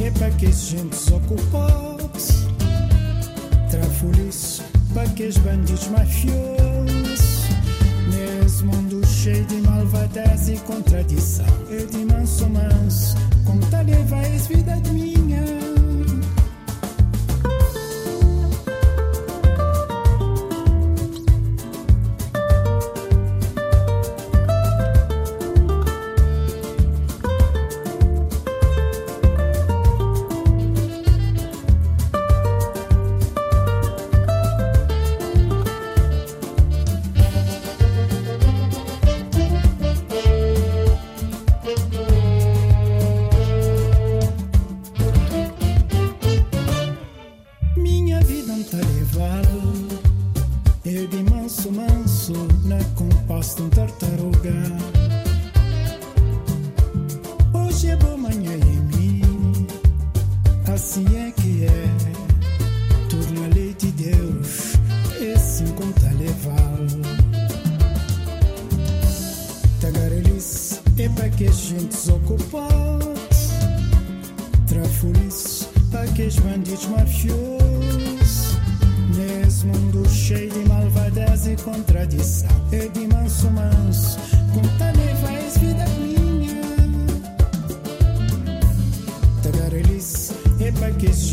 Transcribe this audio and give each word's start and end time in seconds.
Tagarelice 0.00 0.76
é 4.62 4.94
para 4.94 5.08
que 5.10 5.26
os 5.26 5.36
bandidos 5.38 5.88
mafiosos. 5.88 7.44
Nesse 8.08 8.64
mundo 8.64 9.06
cheio 9.06 9.44
de 9.44 9.56
malvadez 9.56 10.48
e 10.48 10.56
contradição. 10.60 11.44
É 11.70 11.84
de 11.84 11.98
manso, 12.06 12.48
manso. 12.48 13.14
Conta 13.44 13.82
levais 13.82 14.46
vida 14.46 14.76
minha. 14.90 15.18
Minha 15.18 15.59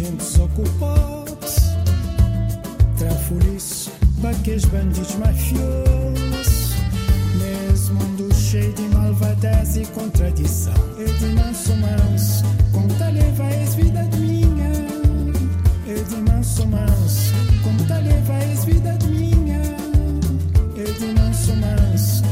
para 0.07 0.15
que 0.15 0.15
a 0.15 0.15
gente 0.15 0.17
desocupado 0.17 1.37
Trafulice 2.97 3.91
para 4.21 4.33
que 4.39 4.51
os 4.55 4.65
bandidos 4.65 5.15
mafiosos. 5.15 6.73
Nesse 7.37 7.91
mundo 7.91 8.33
cheio 8.33 8.73
de 8.73 8.81
malvadez 8.83 9.77
e 9.77 9.85
contradição. 9.85 10.73
É 10.97 11.03
de 11.03 11.25
manso, 11.35 11.75
manso 11.75 12.43
Conta 12.71 13.09
levais 13.09 13.75
vida 13.75 14.03
minha. 14.17 14.71
É 15.87 15.93
de 15.93 16.31
manso, 16.31 16.65
manso 16.65 17.33
Conta 17.63 17.99
levais 17.99 18.65
vida 18.65 18.97
minha. 19.07 19.61
É 20.75 20.83
de 20.83 21.19
manso, 21.19 21.55
manso 21.55 22.23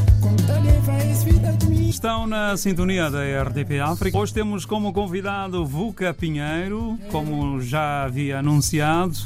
Estão 1.88 2.26
na 2.26 2.56
sintonia 2.56 3.10
da 3.10 3.20
RDP 3.42 3.80
África. 3.80 4.18
Hoje 4.18 4.32
temos 4.32 4.66
como 4.66 4.92
convidado 4.92 5.64
Vuca 5.64 6.12
Pinheiro, 6.12 6.98
como 7.10 7.60
já 7.60 8.04
havia 8.04 8.38
anunciado, 8.38 9.16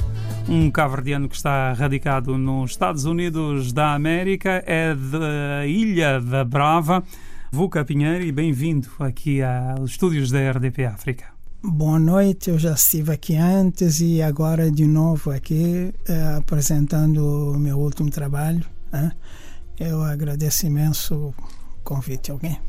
um 0.47 0.71
cabo-verdiano 0.71 1.27
que 1.27 1.35
está 1.35 1.73
radicado 1.73 2.37
nos 2.37 2.71
Estados 2.71 3.03
Unidos 3.05 3.73
da 3.73 3.93
América, 3.93 4.63
é 4.65 4.95
da 4.95 5.67
Ilha 5.67 6.21
da 6.21 6.45
Brava. 6.45 7.03
Vuca 7.51 7.83
Pinheiro, 7.83 8.23
e 8.23 8.31
bem-vindo 8.31 8.87
aqui 8.99 9.41
aos 9.43 9.91
estúdios 9.91 10.31
da 10.31 10.39
RDP 10.51 10.85
África. 10.85 11.25
Boa 11.61 11.99
noite, 11.99 12.49
eu 12.49 12.57
já 12.57 12.71
estive 12.71 13.11
aqui 13.11 13.35
antes 13.35 13.99
e 13.99 14.21
agora 14.21 14.71
de 14.71 14.87
novo 14.87 15.29
aqui 15.29 15.93
eh, 16.07 16.35
apresentando 16.37 17.51
o 17.51 17.59
meu 17.59 17.77
último 17.77 18.09
trabalho. 18.09 18.65
né? 18.91 19.11
Eu 19.83 20.03
agradeço 20.03 20.67
imenso 20.67 21.15
o 21.15 21.33
convite. 21.83 22.29
Alguém? 22.29 22.59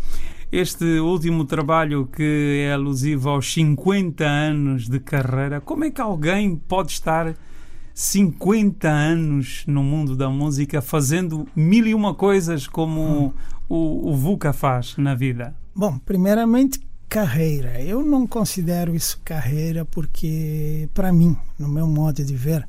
Este 0.51 0.99
último 0.99 1.45
trabalho 1.45 2.07
que 2.07 2.65
é 2.67 2.73
alusivo 2.73 3.29
aos 3.29 3.53
50 3.53 4.25
anos 4.25 4.89
de 4.89 4.99
carreira, 4.99 5.61
como 5.61 5.85
é 5.85 5.91
que 5.91 6.01
alguém 6.01 6.57
pode 6.57 6.93
estar 6.93 7.35
50 7.93 8.89
anos 8.89 9.63
no 9.67 9.83
mundo 9.83 10.17
da 10.17 10.31
música 10.31 10.81
fazendo 10.81 11.47
mil 11.55 11.87
e 11.87 11.95
uma 11.95 12.15
coisas 12.15 12.67
como 12.67 13.35
o, 13.69 14.11
o 14.11 14.17
Vuca 14.17 14.55
faz 14.55 14.97
na 14.97 15.15
vida? 15.15 15.55
Bom, 15.75 15.99
primeiramente 15.99 16.81
carreira. 17.11 17.79
Eu 17.83 18.03
não 18.03 18.27
considero 18.27 18.97
isso 18.97 19.21
carreira 19.23 19.85
porque, 19.85 20.89
para 20.95 21.13
mim, 21.13 21.37
no 21.59 21.69
meu 21.69 21.87
modo 21.87 22.25
de 22.25 22.35
ver, 22.35 22.67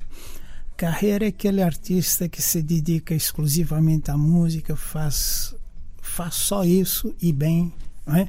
carreira 0.84 1.24
é 1.24 1.30
aquele 1.30 1.64
artista 1.64 2.28
que 2.28 2.42
se 2.42 2.62
dedica 2.62 3.16
exclusivamente 3.16 4.12
à 4.12 4.18
música, 4.18 4.76
faz, 4.76 5.56
faz 6.02 6.36
só 6.36 6.66
isso 6.66 7.16
e 7.22 7.32
bem, 7.32 7.72
não 8.06 8.18
é? 8.18 8.28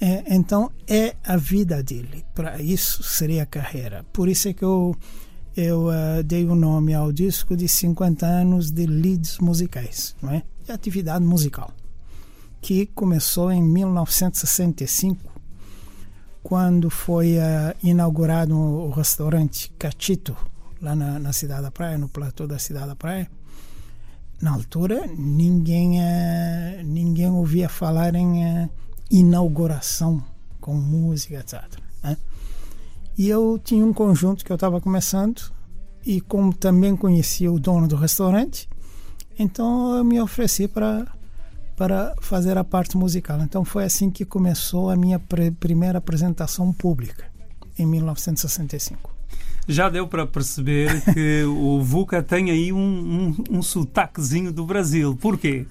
É, 0.00 0.36
então 0.36 0.70
é 0.86 1.16
a 1.24 1.36
vida 1.36 1.82
dele. 1.82 2.24
Para 2.32 2.62
isso 2.62 3.02
seria 3.02 3.42
a 3.42 3.46
carreira. 3.46 4.04
Por 4.12 4.28
isso 4.28 4.48
é 4.48 4.52
que 4.52 4.64
eu 4.64 4.96
eu 5.56 5.90
eh, 5.90 6.22
dei 6.22 6.44
o 6.44 6.54
nome 6.54 6.94
ao 6.94 7.10
disco 7.10 7.56
de 7.56 7.66
50 7.66 8.24
anos 8.24 8.70
de 8.70 8.86
leads 8.86 9.38
musicais, 9.38 10.14
não 10.22 10.30
é? 10.30 10.44
De 10.64 10.70
atividade 10.70 11.24
musical, 11.24 11.72
que 12.60 12.86
começou 12.86 13.50
em 13.50 13.60
1965, 13.60 15.28
quando 16.40 16.88
foi 16.88 17.32
eh, 17.32 17.74
inaugurado 17.82 18.56
o 18.56 18.90
restaurante 18.90 19.72
Cachito, 19.76 20.36
lá 20.80 20.94
na, 20.94 21.18
na 21.18 21.32
Cidade 21.32 21.62
da 21.62 21.70
Praia, 21.70 21.98
no 21.98 22.08
platô 22.08 22.46
da 22.46 22.58
Cidade 22.58 22.88
da 22.88 22.96
Praia. 22.96 23.30
Na 24.40 24.52
altura, 24.52 25.06
ninguém, 25.16 26.02
eh, 26.02 26.82
ninguém 26.84 27.30
ouvia 27.30 27.68
falar 27.68 28.14
em 28.14 28.44
eh, 28.44 28.68
inauguração 29.10 30.22
com 30.60 30.74
música, 30.74 31.34
etc. 31.34 31.62
né? 32.02 32.16
E 33.18 33.28
eu 33.28 33.60
tinha 33.62 33.84
um 33.84 33.92
conjunto 33.92 34.44
que 34.44 34.50
eu 34.50 34.54
estava 34.54 34.80
começando, 34.80 35.52
e 36.06 36.20
como 36.20 36.54
também 36.54 36.96
conhecia 36.96 37.52
o 37.52 37.60
dono 37.60 37.86
do 37.86 37.96
restaurante, 37.96 38.68
então 39.38 39.96
eu 39.96 40.04
me 40.04 40.20
ofereci 40.20 40.66
para 40.66 41.06
para 41.76 42.14
fazer 42.20 42.58
a 42.58 42.64
parte 42.64 42.94
musical. 42.94 43.40
Então 43.40 43.64
foi 43.64 43.84
assim 43.84 44.10
que 44.10 44.22
começou 44.22 44.90
a 44.90 44.96
minha 44.96 45.18
primeira 45.58 45.96
apresentação 45.96 46.70
pública, 46.74 47.24
em 47.78 47.86
1965. 47.86 49.19
Já 49.70 49.88
deu 49.88 50.08
para 50.08 50.26
perceber 50.26 51.00
que 51.14 51.44
o 51.44 51.80
Vuca 51.80 52.20
tem 52.22 52.50
aí 52.50 52.72
um, 52.72 52.78
um, 52.78 53.58
um 53.58 53.62
sotaquezinho 53.62 54.52
do 54.52 54.66
Brasil. 54.66 55.16
Porquê? 55.20 55.64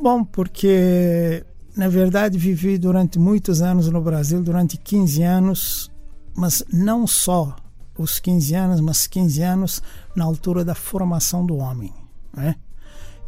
Bom, 0.00 0.24
porque 0.24 1.44
na 1.76 1.88
verdade 1.88 2.38
vivi 2.38 2.78
durante 2.78 3.18
muitos 3.18 3.60
anos 3.60 3.88
no 3.88 4.00
Brasil, 4.00 4.40
durante 4.40 4.76
15 4.76 5.22
anos, 5.22 5.90
mas 6.34 6.62
não 6.72 7.06
só 7.06 7.56
os 7.98 8.20
15 8.20 8.54
anos, 8.54 8.80
mas 8.80 9.06
15 9.08 9.42
anos 9.42 9.82
na 10.14 10.24
altura 10.24 10.64
da 10.64 10.74
formação 10.74 11.44
do 11.44 11.56
homem. 11.56 11.92
Né? 12.32 12.54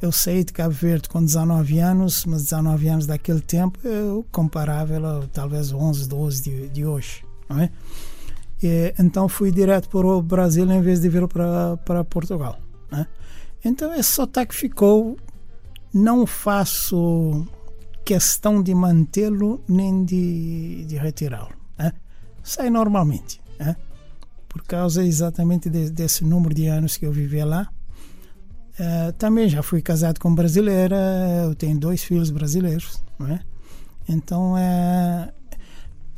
Eu 0.01 0.13
saí 0.13 0.45
de 0.45 0.53
Cabo 0.53 0.75
Verde 0.75 1.09
com 1.09 1.25
19 1.25 1.79
anos, 1.79 2.25
mas 2.27 2.45
19 2.45 2.89
anos 2.89 3.07
daquele 3.07 3.41
tempo 3.41 3.79
eu 3.83 4.25
comparável 4.31 5.05
a 5.05 5.27
talvez 5.33 5.73
11, 5.73 6.09
12 6.09 6.43
de, 6.43 6.69
de 6.69 6.87
hoje. 6.87 7.25
Não 7.49 7.61
é? 7.61 7.71
E, 8.67 8.95
então 8.99 9.29
fui 9.29 9.51
direto 9.51 9.89
para 9.89 10.07
o 10.07 10.23
Brasil 10.23 10.71
em 10.71 10.81
vez 10.81 11.01
de 11.01 11.09
vir 11.09 11.27
para, 11.29 11.77
para 11.79 12.05
Portugal. 12.05 12.59
Né? 12.91 13.07
Então 13.65 13.95
esse 13.95 14.11
sotaque 14.11 14.55
ficou. 14.55 15.17
Não 15.93 16.27
faço 16.27 17.47
questão 18.05 18.61
de 18.61 18.75
mantê-lo 18.75 19.63
nem 19.69 20.05
de, 20.05 20.85
de 20.87 20.97
retirá-lo. 20.97 21.55
Né? 21.79 21.93
Sai 22.43 22.69
normalmente. 22.69 23.41
Né? 23.59 23.77
Por 24.49 24.63
causa 24.65 25.05
exatamente 25.05 25.71
de, 25.71 25.91
desse 25.91 26.25
número 26.25 26.55
de 26.55 26.67
anos 26.67 26.97
que 26.97 27.07
eu 27.07 27.13
vivi 27.13 27.45
lá. 27.45 27.69
Uh, 28.79 29.13
também 29.13 29.49
já 29.49 29.63
fui 29.63 29.81
casado 29.81 30.19
com 30.19 30.35
brasileira, 30.35 30.97
eu 31.45 31.55
tenho 31.55 31.79
dois 31.79 32.03
filhos 32.03 32.31
brasileiros, 32.31 33.01
não 33.17 33.29
é? 33.29 33.41
Então, 34.09 34.59
é, 34.59 35.33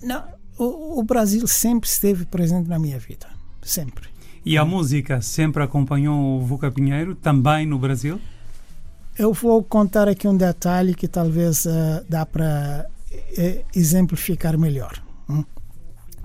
não, 0.02 0.24
o, 0.58 1.00
o, 1.00 1.02
Brasil 1.02 1.46
sempre 1.46 1.88
esteve 1.88 2.24
presente 2.24 2.68
na 2.68 2.78
minha 2.78 2.98
vida, 2.98 3.26
sempre. 3.62 4.08
E 4.44 4.56
a 4.56 4.64
música 4.64 5.20
sempre 5.20 5.62
acompanhou 5.62 6.38
o 6.38 6.44
Vuca 6.44 6.70
Pinheiro, 6.70 7.14
também 7.14 7.66
no 7.66 7.78
Brasil? 7.78 8.20
Eu 9.18 9.32
vou 9.32 9.62
contar 9.62 10.08
aqui 10.08 10.28
um 10.28 10.36
detalhe 10.36 10.94
que 10.94 11.08
talvez 11.08 11.64
uh, 11.66 12.04
dá 12.08 12.24
para 12.24 12.86
uh, 13.10 13.64
exemplificar 13.74 14.56
melhor. 14.58 15.02
Hum? 15.28 15.44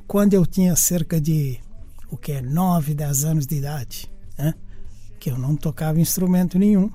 Quando 0.07 0.33
eu 0.33 0.45
tinha 0.45 0.75
cerca 0.75 1.19
de, 1.19 1.59
o 2.09 2.17
que 2.17 2.33
é, 2.33 2.41
9, 2.41 2.93
10 2.93 3.23
anos 3.25 3.47
de 3.47 3.55
idade, 3.55 4.11
que 5.21 5.29
eu 5.29 5.37
não 5.37 5.55
tocava 5.55 6.01
instrumento 6.01 6.57
nenhum. 6.57 6.91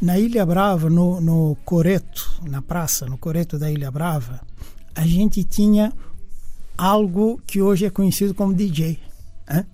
Na 0.00 0.18
Ilha 0.18 0.46
Brava, 0.46 0.88
no, 0.88 1.20
no 1.20 1.56
Coreto, 1.64 2.40
na 2.44 2.62
praça, 2.62 3.04
no 3.06 3.18
Coreto 3.18 3.58
da 3.58 3.70
Ilha 3.70 3.90
Brava, 3.90 4.40
a 4.94 5.06
gente 5.06 5.44
tinha 5.44 5.92
algo 6.76 7.40
que 7.46 7.60
hoje 7.60 7.84
é 7.84 7.90
conhecido 7.90 8.34
como 8.34 8.54
DJ, 8.54 8.98
né? 9.48 9.66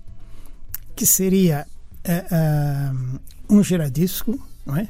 que 0.95 1.05
seria 1.05 1.65
é, 2.03 2.25
é, 2.31 2.91
um 3.49 3.63
giradisco, 3.63 4.39
não 4.65 4.77
é? 4.77 4.89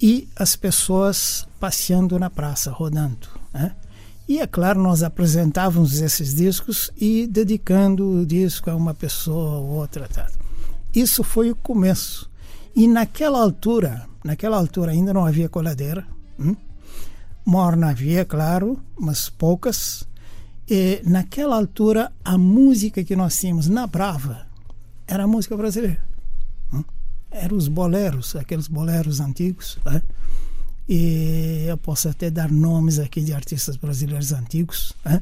E 0.00 0.28
as 0.36 0.56
pessoas 0.56 1.46
passeando 1.58 2.18
na 2.18 2.28
praça, 2.28 2.70
rodando. 2.70 3.28
Né? 3.52 3.74
E 4.28 4.38
é 4.38 4.46
claro, 4.46 4.82
nós 4.82 5.02
apresentávamos 5.02 6.00
esses 6.00 6.34
discos 6.34 6.90
e 6.96 7.26
dedicando 7.26 8.20
o 8.20 8.26
disco 8.26 8.70
a 8.70 8.76
uma 8.76 8.94
pessoa 8.94 9.58
ou 9.58 9.66
outra. 9.66 10.08
Tá? 10.08 10.26
Isso 10.94 11.22
foi 11.22 11.50
o 11.50 11.56
começo. 11.56 12.30
E 12.74 12.88
naquela 12.88 13.40
altura, 13.40 14.06
naquela 14.24 14.56
altura 14.56 14.92
ainda 14.92 15.12
não 15.12 15.24
havia 15.24 15.48
coladeira. 15.48 16.06
Hum? 16.38 16.56
Morna 17.44 17.90
havia, 17.90 18.24
claro, 18.24 18.80
mas 18.98 19.28
poucas. 19.28 20.06
E 20.68 21.02
naquela 21.04 21.56
altura, 21.56 22.10
a 22.24 22.38
música 22.38 23.04
que 23.04 23.14
nós 23.14 23.38
tínhamos 23.38 23.68
na 23.68 23.86
Brava 23.86 24.46
era 25.06 25.24
a 25.24 25.26
música 25.26 25.56
brasileira. 25.56 26.02
Hum? 26.72 26.82
Eram 27.30 27.56
os 27.56 27.68
boleros, 27.68 28.34
aqueles 28.34 28.66
boleros 28.66 29.20
antigos. 29.20 29.78
Né? 29.84 30.02
E 30.88 31.66
eu 31.68 31.76
posso 31.76 32.08
até 32.08 32.30
dar 32.30 32.50
nomes 32.50 32.98
aqui 32.98 33.20
de 33.20 33.34
artistas 33.34 33.76
brasileiros 33.76 34.32
antigos. 34.32 34.94
Né? 35.04 35.20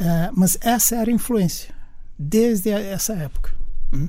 Uh, 0.00 0.32
mas 0.36 0.56
essa 0.60 0.96
era 0.96 1.10
a 1.10 1.14
influência, 1.14 1.74
desde 2.16 2.70
essa 2.70 3.14
época. 3.14 3.52
Hum? 3.92 4.08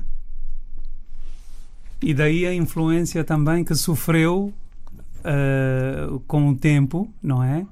E 2.00 2.14
daí 2.14 2.46
a 2.46 2.54
influência 2.54 3.24
também 3.24 3.64
que 3.64 3.74
sofreu 3.74 4.52
uh, 5.26 6.20
com 6.20 6.48
o 6.48 6.56
tempo, 6.56 7.12
não 7.22 7.42
é? 7.42 7.66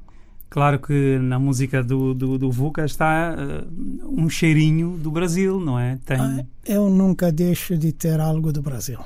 Claro 0.51 0.79
que 0.79 1.19
na 1.19 1.39
música 1.39 1.83
do, 1.83 2.15
do, 2.15 2.39
do 2.39 2.51
Vuca 2.51 2.85
está 2.85 3.35
uh, 3.35 4.21
um 4.21 4.29
cheirinho 4.29 4.97
do 4.99 5.11
Brasil, 5.11 5.59
não 5.61 5.79
é? 5.79 5.99
Tem... 6.05 6.19
Ah, 6.19 6.45
eu 6.65 6.91
nunca 6.91 7.33
deixo 7.33 7.77
de 7.77 7.93
ter 7.93 8.21
algo 8.21 8.53
do 8.53 8.63
Brasil. 8.63 8.99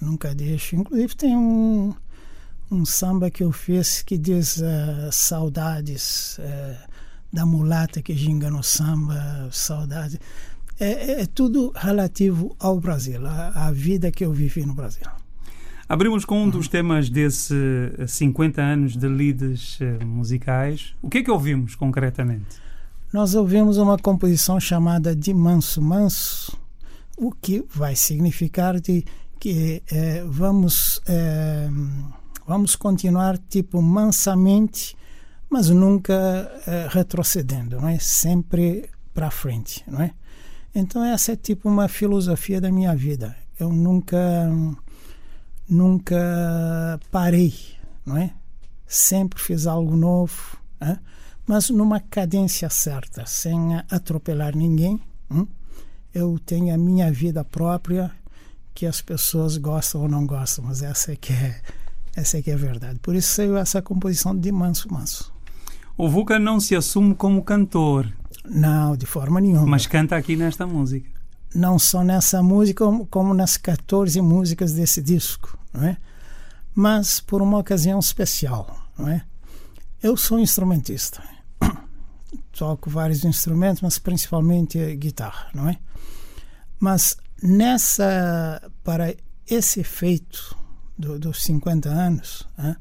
Nunca 0.00 0.34
deixo. 0.34 0.76
Inclusive 0.76 1.16
tem 1.16 1.36
um, 1.36 1.94
um 2.70 2.84
samba 2.84 3.30
que 3.30 3.42
eu 3.42 3.52
fiz 3.52 4.02
que 4.02 4.16
diz 4.16 4.58
uh, 4.58 5.10
saudades 5.10 6.38
da 7.32 7.44
mulata 7.44 8.00
que 8.00 8.14
ginga 8.14 8.50
no 8.50 8.62
samba, 8.62 9.48
saudades 9.52 10.18
é, 10.80 11.22
é 11.22 11.26
tudo 11.26 11.72
relativo 11.74 12.54
ao 12.58 12.78
Brasil, 12.78 13.20
a, 13.26 13.70
vida 13.72 14.10
que 14.10 14.24
eu 14.24 14.32
vivi 14.32 14.64
no 14.64 14.74
Brasil. 14.74 15.06
Abrimos 15.88 16.26
com 16.26 16.40
um 16.40 16.44
uhum. 16.44 16.50
dos 16.50 16.68
temas 16.68 17.08
desse 17.08 17.54
50 18.06 18.60
anos 18.60 18.94
de 18.94 19.08
leads 19.08 19.78
eh, 19.80 20.04
musicais. 20.04 20.94
O 21.00 21.08
que 21.08 21.18
é 21.18 21.22
que 21.22 21.30
ouvimos 21.30 21.74
concretamente? 21.74 22.60
Nós 23.10 23.34
ouvimos 23.34 23.78
uma 23.78 23.96
composição 23.96 24.60
chamada 24.60 25.16
de 25.16 25.32
Manso 25.32 25.80
Manso, 25.80 26.54
o 27.16 27.32
que 27.32 27.64
vai 27.74 27.96
significar 27.96 28.78
de 28.78 29.02
que 29.40 29.82
é, 29.90 30.22
vamos 30.26 31.00
vamos 32.46 32.76
continuar 32.76 33.38
tipo 33.38 33.80
mansamente, 33.80 34.94
mas 35.48 35.70
nunca 35.70 36.50
retrocedendo, 36.90 37.80
não 37.80 37.88
é? 37.88 37.98
Sempre 37.98 38.90
para 39.14 39.30
frente, 39.30 39.82
não 39.86 40.02
é? 40.02 40.10
Então 40.74 41.02
essa 41.02 41.32
é 41.32 41.36
tipo 41.36 41.68
uma 41.68 41.88
filosofia 41.88 42.60
da 42.60 42.70
minha 42.70 42.94
vida. 42.94 43.34
Eu 43.58 43.70
nunca 43.72 44.18
nunca 45.68 46.98
parei, 47.10 47.54
não 48.04 48.16
é? 48.16 48.32
Sempre 48.86 49.40
fiz 49.40 49.66
algo 49.66 49.96
novo, 49.96 50.56
é? 50.80 50.98
mas 51.46 51.70
numa 51.70 52.00
cadência 52.00 52.70
certa, 52.70 53.26
sem 53.26 53.76
atropelar 53.90 54.56
ninguém. 54.56 55.00
Hein? 55.30 55.48
Eu 56.14 56.38
tenho 56.44 56.74
a 56.74 56.78
minha 56.78 57.12
vida 57.12 57.44
própria, 57.44 58.10
que 58.74 58.86
as 58.86 59.00
pessoas 59.00 59.56
gostam 59.56 60.02
ou 60.02 60.08
não 60.08 60.26
gostam, 60.26 60.64
mas 60.64 60.82
essa 60.82 61.12
é 61.12 61.16
que 61.16 61.32
é, 61.32 61.60
essa 62.16 62.38
é 62.38 62.42
que 62.42 62.50
é 62.50 62.54
a 62.54 62.58
verdade. 62.58 62.98
Por 63.00 63.14
isso 63.14 63.34
saiu 63.34 63.56
essa 63.56 63.82
composição 63.82 64.34
de 64.34 64.50
Manso 64.50 64.92
Manso. 64.92 65.32
O 65.96 66.08
Vuca 66.08 66.38
não 66.38 66.60
se 66.60 66.76
assume 66.76 67.14
como 67.14 67.42
cantor, 67.42 68.10
não, 68.48 68.96
de 68.96 69.04
forma 69.04 69.40
nenhuma. 69.40 69.66
Mas 69.66 69.86
canta 69.86 70.16
aqui 70.16 70.36
nesta 70.36 70.66
música. 70.66 71.08
Não 71.54 71.78
só 71.78 72.02
nessa 72.02 72.42
música, 72.42 72.84
como 73.10 73.34
nas 73.34 73.56
14 73.56 74.20
músicas 74.20 74.72
desse 74.72 75.02
disco, 75.02 75.57
não 75.72 75.84
é? 75.84 75.96
Mas 76.74 77.20
por 77.20 77.42
uma 77.42 77.58
ocasião 77.58 77.98
especial, 77.98 78.88
não 78.96 79.08
é? 79.08 79.24
Eu 80.02 80.16
sou 80.16 80.38
instrumentista. 80.38 81.22
Toco 82.52 82.88
vários 82.88 83.24
instrumentos, 83.24 83.82
mas 83.82 83.98
principalmente 83.98 84.96
guitarra, 84.96 85.48
não 85.54 85.68
é? 85.68 85.76
Mas 86.78 87.16
nessa 87.42 88.62
para 88.84 89.14
esse 89.46 89.80
efeito 89.80 90.56
do, 90.96 91.18
dos 91.18 91.42
50 91.42 91.88
anos, 91.88 92.46
é? 92.58 92.76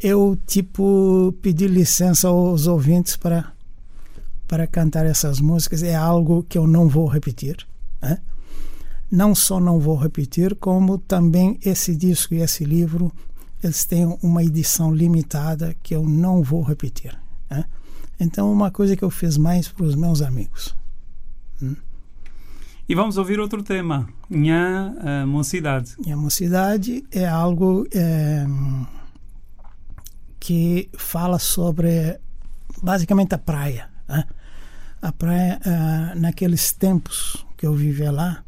eu 0.00 0.36
tipo 0.46 1.34
pedi 1.40 1.66
licença 1.66 2.28
aos 2.28 2.66
ouvintes 2.66 3.16
para 3.16 3.52
para 4.46 4.66
cantar 4.66 5.06
essas 5.06 5.40
músicas 5.40 5.82
é 5.82 5.94
algo 5.94 6.42
que 6.42 6.58
eu 6.58 6.66
não 6.66 6.86
vou 6.86 7.06
repetir. 7.06 7.66
Né? 8.02 8.18
Não 9.12 9.34
só 9.34 9.60
não 9.60 9.78
vou 9.78 9.94
repetir, 9.94 10.54
como 10.54 10.96
também 10.96 11.58
esse 11.62 11.94
disco 11.94 12.32
e 12.32 12.40
esse 12.40 12.64
livro 12.64 13.12
eles 13.62 13.84
têm 13.84 14.18
uma 14.22 14.42
edição 14.42 14.92
limitada 14.92 15.76
que 15.82 15.94
eu 15.94 16.02
não 16.02 16.42
vou 16.42 16.62
repetir. 16.62 17.14
Né? 17.50 17.66
Então, 18.18 18.50
uma 18.50 18.70
coisa 18.70 18.96
que 18.96 19.04
eu 19.04 19.10
fiz 19.10 19.36
mais 19.36 19.68
para 19.68 19.84
os 19.84 19.94
meus 19.94 20.22
amigos. 20.22 20.74
Hum? 21.62 21.76
E 22.88 22.94
vamos 22.94 23.18
ouvir 23.18 23.38
outro 23.38 23.62
tema, 23.62 24.08
Nha 24.30 24.94
uh, 24.96 25.26
Mocidade. 25.26 25.94
Nha 26.04 26.16
Mocidade 26.16 27.04
é 27.12 27.28
algo 27.28 27.86
é, 27.92 28.46
que 30.40 30.88
fala 30.96 31.38
sobre 31.38 32.18
basicamente 32.82 33.34
a 33.34 33.38
praia. 33.38 33.88
Né? 34.08 34.24
a 35.02 35.10
praia, 35.10 35.60
uh, 35.66 36.18
naqueles 36.18 36.72
tempos 36.72 37.44
que 37.56 37.66
eu 37.66 37.74
vivia 37.74 38.12
lá, 38.12 38.44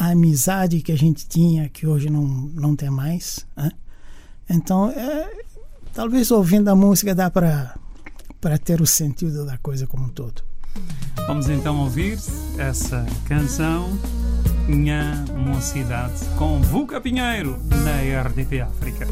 a 0.00 0.12
amizade 0.12 0.80
que 0.80 0.90
a 0.90 0.96
gente 0.96 1.28
tinha, 1.28 1.68
que 1.68 1.86
hoje 1.86 2.08
não, 2.08 2.22
não 2.22 2.74
tem 2.74 2.88
mais. 2.88 3.46
Né? 3.54 3.70
Então, 4.48 4.90
é, 4.90 5.30
talvez 5.92 6.30
ouvindo 6.30 6.68
a 6.68 6.74
música 6.74 7.14
dá 7.14 7.30
para 7.30 8.58
ter 8.64 8.80
o 8.80 8.86
sentido 8.86 9.44
da 9.44 9.58
coisa 9.58 9.86
como 9.86 10.06
um 10.06 10.08
todo. 10.08 10.42
Vamos 11.26 11.50
então 11.50 11.78
ouvir 11.80 12.18
essa 12.56 13.04
canção, 13.26 13.90
Minha 14.66 15.22
Mocidade, 15.36 16.24
com 16.38 16.62
Vuca 16.62 16.98
Pinheiro, 16.98 17.60
na 17.84 18.22
RDP 18.22 18.62
África. 18.62 19.06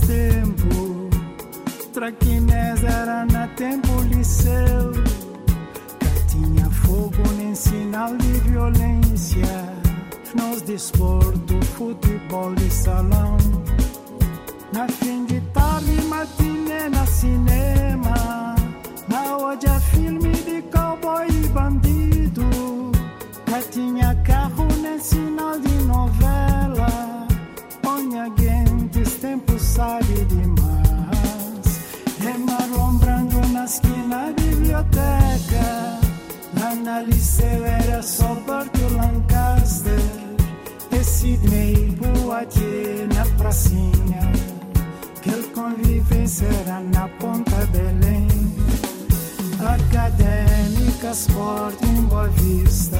Esse 0.00 0.06
tempo. 0.06 1.10
Traquinés 1.92 2.82
era 2.84 3.26
na 3.26 3.46
tempo 3.48 3.88
liceu. 4.02 4.92
Tinha 6.28 6.70
fogo 6.70 7.22
nem 7.36 7.54
sinal 7.54 8.16
de 8.16 8.32
violência. 8.40 9.46
Nos 10.34 10.62
desporto, 10.62 11.60
futebol 11.76 12.54
e 12.54 12.70
salão. 12.70 13.36
Na 14.72 14.86
fim 14.88 15.24
de 15.26 15.40
tarde, 15.52 16.02
matinê 16.02 16.88
na 16.88 17.04
cinema 17.06 17.69
era 46.44 46.80
na 46.80 47.08
Ponta 47.08 47.66
Belém. 47.66 48.28
Acadêmica, 49.60 51.10
esporte 51.10 51.84
em 51.84 52.02
Boa 52.06 52.28
Vista 52.28 52.96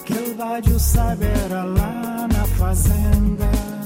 Aquele 0.00 0.34
vádio 0.34 0.80
sabe 0.80 1.26
era 1.26 1.62
lá 1.62 2.26
na 2.26 2.44
fazenda 2.58 3.79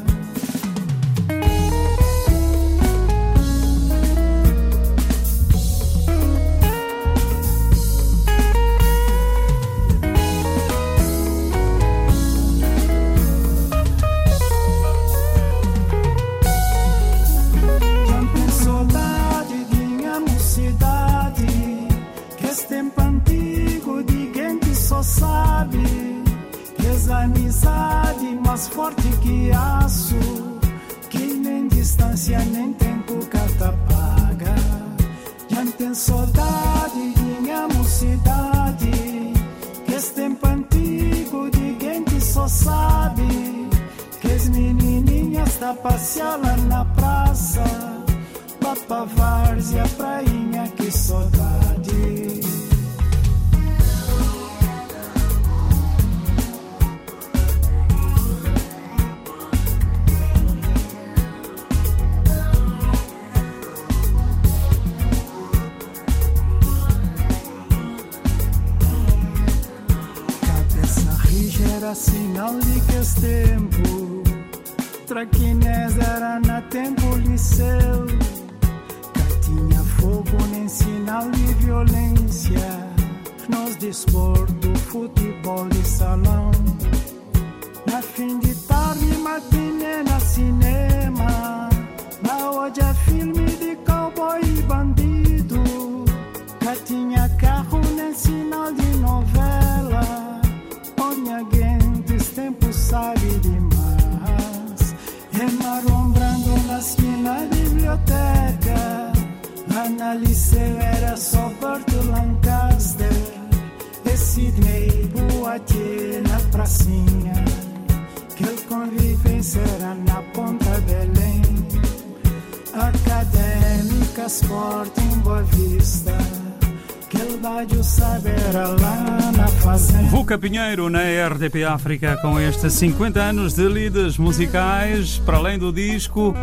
Vuca 130.35 130.39
Pinheiro 130.39 130.91
na 130.91 131.01
RDP 131.01 131.63
África 131.63 132.17
com 132.17 132.41
estes 132.41 132.73
50 132.73 133.21
anos 133.21 133.55
de 133.55 133.69
lidas 133.69 134.19
musicais, 134.19 135.19
para 135.19 135.37
além 135.37 135.59
do 135.59 135.73
disco, 135.73 136.35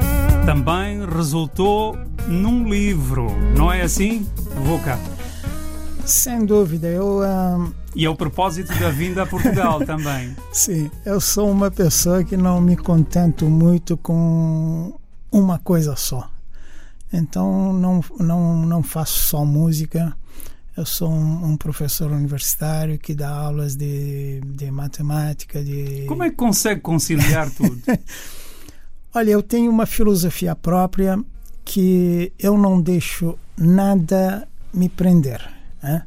também 0.45 1.05
resultou 1.05 1.97
num 2.25 2.69
livro, 2.69 3.27
não 3.57 3.71
é 3.71 3.81
assim, 3.81 4.25
Vuca? 4.63 4.97
Sem 6.05 6.45
dúvida, 6.45 6.87
eu 6.87 7.21
ah, 7.21 7.69
E 7.93 8.05
é 8.05 8.09
o 8.09 8.15
propósito 8.15 8.73
da 8.79 8.89
vinda 8.89 9.23
a 9.23 9.25
Portugal 9.25 9.83
também. 9.85 10.37
sim, 10.53 10.89
eu 11.05 11.19
sou 11.19 11.51
uma 11.51 11.69
pessoa 11.69 12.23
que 12.23 12.37
não 12.37 12.61
me 12.61 12.77
contento 12.77 13.49
muito 13.49 13.97
com 13.97 14.97
uma 15.29 15.59
coisa 15.59 15.97
só. 15.97 16.29
Então 17.11 17.73
não 17.73 18.01
não 18.17 18.65
não 18.65 18.83
faço 18.83 19.19
só 19.27 19.43
música. 19.43 20.15
Eu 20.75 20.85
sou 20.85 21.09
um, 21.09 21.51
um 21.51 21.57
professor 21.57 22.11
universitário 22.11 22.97
que 22.97 23.13
dá 23.13 23.29
aulas 23.29 23.75
de, 23.75 24.39
de 24.41 24.71
matemática, 24.71 25.63
de 25.63 26.05
Como 26.07 26.23
é 26.23 26.29
que 26.29 26.35
consegue 26.35 26.81
conciliar 26.81 27.49
tudo? 27.55 27.81
Olha, 29.13 29.31
eu 29.31 29.43
tenho 29.43 29.69
uma 29.69 29.85
filosofia 29.85 30.55
própria 30.55 31.21
que 31.65 32.31
eu 32.39 32.57
não 32.57 32.81
deixo 32.81 33.37
nada 33.57 34.47
me 34.73 34.87
prender. 34.87 35.41
Né? 35.83 36.05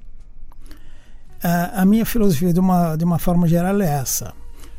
A, 1.42 1.83
a 1.83 1.85
minha 1.85 2.06
filosofia, 2.06 2.52
de 2.52 2.61
uma, 2.61 2.97
de 2.97 3.04
uma 3.04 3.18
forma 3.18 3.47
geral, 3.47 3.80
é 3.83 3.88
essa: 3.88 4.33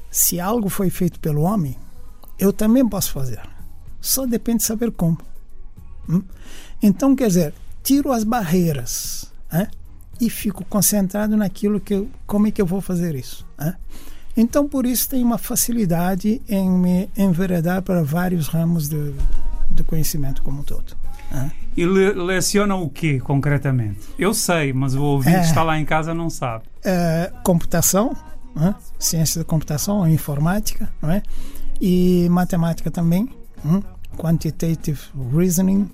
se 0.10 0.40
algo 0.40 0.68
foi 0.68 0.90
feito 0.90 1.20
pelo 1.20 1.42
homem, 1.42 1.78
eu 2.40 2.52
também 2.52 2.88
posso 2.88 3.12
fazer. 3.12 3.42
Só 4.02 4.26
depende 4.26 4.60
de 4.60 4.64
saber 4.64 4.92
como. 4.92 5.20
Hum? 6.10 6.24
Então, 6.82 7.16
quer 7.16 7.28
dizer, 7.28 7.54
tiro 7.84 8.12
as 8.12 8.24
barreiras. 8.24 9.32
Né? 9.52 9.68
e 10.20 10.30
fico 10.30 10.64
concentrado 10.66 11.36
naquilo 11.36 11.80
que 11.80 11.94
eu, 11.94 12.10
como 12.26 12.48
é 12.48 12.52
que 12.52 12.62
eu 12.62 12.66
vou 12.66 12.82
fazer 12.82 13.16
isso. 13.16 13.46
Né? 13.58 13.76
Então, 14.36 14.68
por 14.68 14.86
isso, 14.86 15.10
tenho 15.10 15.26
uma 15.26 15.38
facilidade 15.38 16.42
em 16.48 16.70
me 16.70 17.10
enveredar 17.18 17.82
para 17.82 18.04
vários 18.04 18.48
ramos 18.48 18.88
do, 18.90 19.16
do 19.70 19.84
conhecimento 19.84 20.42
como 20.42 20.62
um 20.62 20.64
todo. 20.64 20.96
Né? 21.32 21.52
E 21.76 21.86
le 21.86 22.14
leciona 22.14 22.76
o 22.76 22.90
que 22.90 23.20
concretamente? 23.20 24.00
Eu 24.18 24.34
sei, 24.34 24.72
mas 24.72 24.96
o 24.96 25.04
ouvinte 25.04 25.38
é, 25.38 25.42
está 25.42 25.64
lá 25.64 25.78
em 25.80 25.86
casa 25.86 26.14
não 26.14 26.30
sabe. 26.30 26.66
É, 26.84 27.32
computação, 27.44 28.16
né? 28.56 28.76
ciência 29.00 29.40
da 29.40 29.46
computação, 29.46 30.08
informática, 30.08 30.90
não 31.02 31.12
é? 31.12 31.22
e 31.80 32.28
matemática 32.30 32.90
também, 32.90 33.30
hein? 33.66 33.84
quantitative 34.18 35.00
reasoning, 35.34 35.90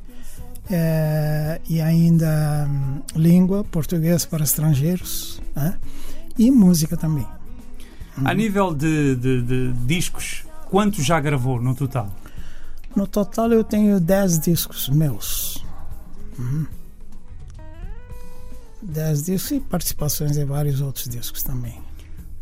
é, 0.72 1.60
e 1.70 1.82
ainda 1.82 2.68
hum, 2.70 3.02
língua, 3.16 3.64
português 3.64 4.26
para 4.26 4.44
estrangeiros, 4.44 5.42
né? 5.56 5.78
e 6.38 6.50
música 6.50 6.96
também. 6.96 7.28
A 8.24 8.34
nível 8.34 8.74
de, 8.74 9.16
de, 9.16 9.42
de 9.42 9.74
discos, 9.86 10.44
quantos 10.70 11.06
já 11.06 11.20
gravou 11.20 11.62
no 11.62 11.76
total? 11.76 12.14
No 12.96 13.08
total 13.08 13.52
eu 13.52 13.64
tenho 13.64 14.00
10 14.00 14.40
discos 14.40 14.90
meus. 14.90 15.64
Uhum. 16.38 16.66
10 18.82 19.24
discos 19.24 19.52
e 19.52 19.60
participações 19.60 20.38
em 20.38 20.46
vários 20.46 20.82
outros 20.82 21.08
discos 21.08 21.44
também. 21.44 21.80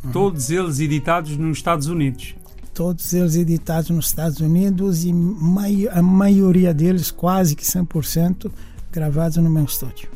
Uhum. 0.04 0.12
Todos 0.12 0.50
eles 0.50 0.80
editados 0.80 1.36
nos 1.38 1.58
Estados 1.58 1.88
Unidos? 1.88 2.36
Todos 2.80 3.14
eles 3.14 3.36
editados 3.36 3.90
nos 3.90 4.06
Estados 4.06 4.40
Unidos 4.40 5.04
e 5.04 5.12
a 5.92 6.02
maioria 6.02 6.74
deles, 6.74 7.12
quase 7.12 7.54
que 7.54 7.66
100%, 7.66 8.50
gravados 8.90 9.36
no 9.36 9.50
meu 9.50 9.66
estúdio. 9.66 10.10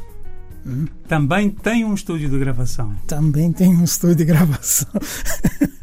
Uhum. 0.65 0.87
Também 1.05 1.49
tem 1.49 1.83
um 1.83 1.93
estúdio 1.93 2.29
de 2.29 2.39
gravação? 2.39 2.95
Também 3.05 3.51
tem 3.51 3.67
um 3.75 3.83
estúdio 3.83 4.15
de 4.15 4.23
gravação. 4.23 4.87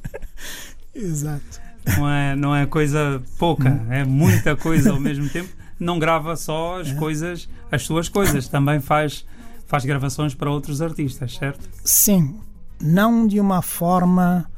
Exato. 0.97 1.61
Não 1.99 2.09
é, 2.09 2.35
não 2.35 2.57
é 2.57 2.65
coisa 2.65 3.23
pouca, 3.39 3.69
hum. 3.69 3.93
é 3.93 4.03
muita 4.03 4.57
coisa 4.57 4.91
ao 4.91 4.99
mesmo 4.99 5.29
tempo. 5.29 5.51
Não 5.79 5.99
grava 5.99 6.35
só 6.35 6.81
as 6.81 6.89
é. 6.89 6.95
coisas, 6.95 7.47
as 7.71 7.83
suas 7.83 8.09
coisas, 8.09 8.49
também 8.49 8.81
faz, 8.81 9.27
faz 9.67 9.85
gravações 9.85 10.35
para 10.35 10.51
outros 10.51 10.81
artistas, 10.81 11.37
certo? 11.37 11.69
Sim, 11.85 12.37
não 12.81 13.27
de 13.27 13.39
uma 13.39 13.61
forma 13.61 14.49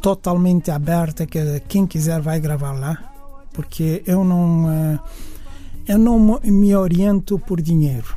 totalmente 0.00 0.70
aberta 0.70 1.26
que 1.26 1.60
quem 1.68 1.86
quiser 1.86 2.20
vai 2.20 2.40
gravar 2.40 2.72
lá, 2.72 2.98
porque 3.52 4.02
eu 4.06 4.24
não 4.24 4.70
eh, 4.70 4.98
eu 5.88 5.98
não 5.98 6.38
me 6.44 6.76
oriento 6.76 7.38
por 7.38 7.62
dinheiro. 7.62 8.14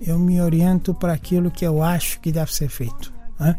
Eu 0.00 0.18
me 0.18 0.40
oriento 0.40 0.94
para 0.94 1.14
aquilo 1.14 1.50
que 1.50 1.66
eu 1.66 1.82
acho 1.82 2.20
que 2.20 2.30
deve 2.30 2.54
ser 2.54 2.68
feito. 2.68 3.12
Né? 3.38 3.58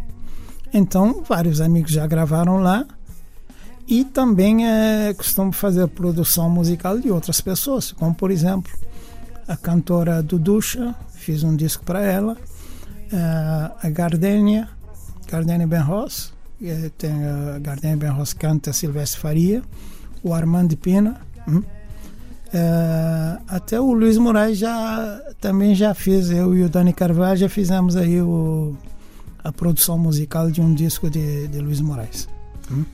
Então, 0.72 1.24
vários 1.28 1.60
amigos 1.60 1.92
já 1.92 2.06
gravaram 2.06 2.58
lá 2.58 2.86
e 3.88 4.06
também 4.06 4.68
é, 4.68 5.14
costumo 5.14 5.52
fazer 5.52 5.88
produção 5.88 6.50
musical 6.50 7.00
de 7.00 7.12
outras 7.12 7.42
pessoas, 7.42 7.92
como 7.92 8.14
por 8.14 8.32
exemplo 8.32 8.72
a 9.48 9.58
cantora 9.58 10.22
Duducha, 10.24 10.96
fiz 11.14 11.44
um 11.44 11.56
disco 11.56 11.84
para 11.84 12.02
ela, 12.02 12.38
é, 13.12 13.18
a 13.88 13.90
Gardenia, 13.90 14.70
Gardenia 15.30 15.68
Benros, 15.68 16.32
tem 16.98 17.12
a 17.26 17.60
Gardenia 17.60 17.98
Benros 17.98 18.34
canta 18.34 18.72
Silvestre 18.72 19.20
Faria, 19.20 19.64
o 20.24 20.34
Armando 20.34 20.78
Pina, 20.78 21.20
hum? 21.48 21.64
é, 22.54 23.38
até 23.48 23.80
o 23.80 23.92
Luiz 23.94 24.18
Moraes 24.18 24.58
já 24.58 25.22
também 25.40 25.74
já 25.74 25.94
fez, 25.94 26.30
eu 26.30 26.56
e 26.56 26.64
o 26.64 26.70
Dani 26.70 26.94
Carvalho 26.94 27.38
já 27.38 27.50
fizemos 27.50 27.96
aí 27.96 28.22
o, 28.22 28.76
a 29.44 29.52
produção 29.52 29.98
musical 29.98 30.52
de 30.52 30.62
um 30.62 30.74
disco 30.74 31.10
de, 31.10 31.48
de 31.48 31.60
Luiz 31.60 31.82
Moraes. 31.82 32.28
Hum? 32.72 32.86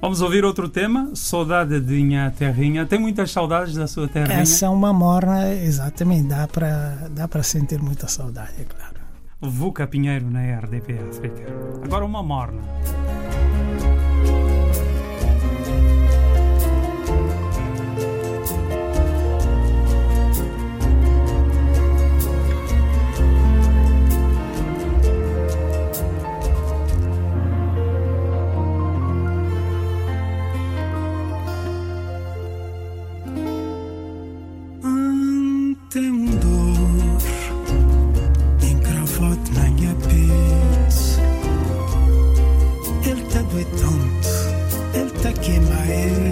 Vamos 0.00 0.20
ouvir 0.20 0.44
outro 0.44 0.68
tema, 0.68 1.12
Saudade 1.14 1.78
de 1.78 2.02
Minha 2.02 2.28
Terrinha. 2.32 2.84
Tem 2.84 2.98
muitas 2.98 3.30
saudades 3.30 3.76
da 3.76 3.86
sua 3.86 4.08
terrinha? 4.08 4.40
Essa 4.40 4.66
é 4.66 4.68
uma 4.68 4.92
morna, 4.92 5.54
exatamente, 5.54 6.26
dá 6.26 6.48
para 6.48 7.08
dá 7.14 7.28
para 7.28 7.44
sentir 7.44 7.80
muita 7.80 8.08
saudade, 8.08 8.50
é 8.58 8.64
claro. 8.64 8.91
Vuca 9.44 9.88
Pinheiro 9.88 10.30
na 10.30 10.40
RDP 10.60 11.00
África. 11.10 11.44
Agora 11.82 12.04
uma 12.04 12.22
morna. 12.22 12.62
crying 45.84 46.31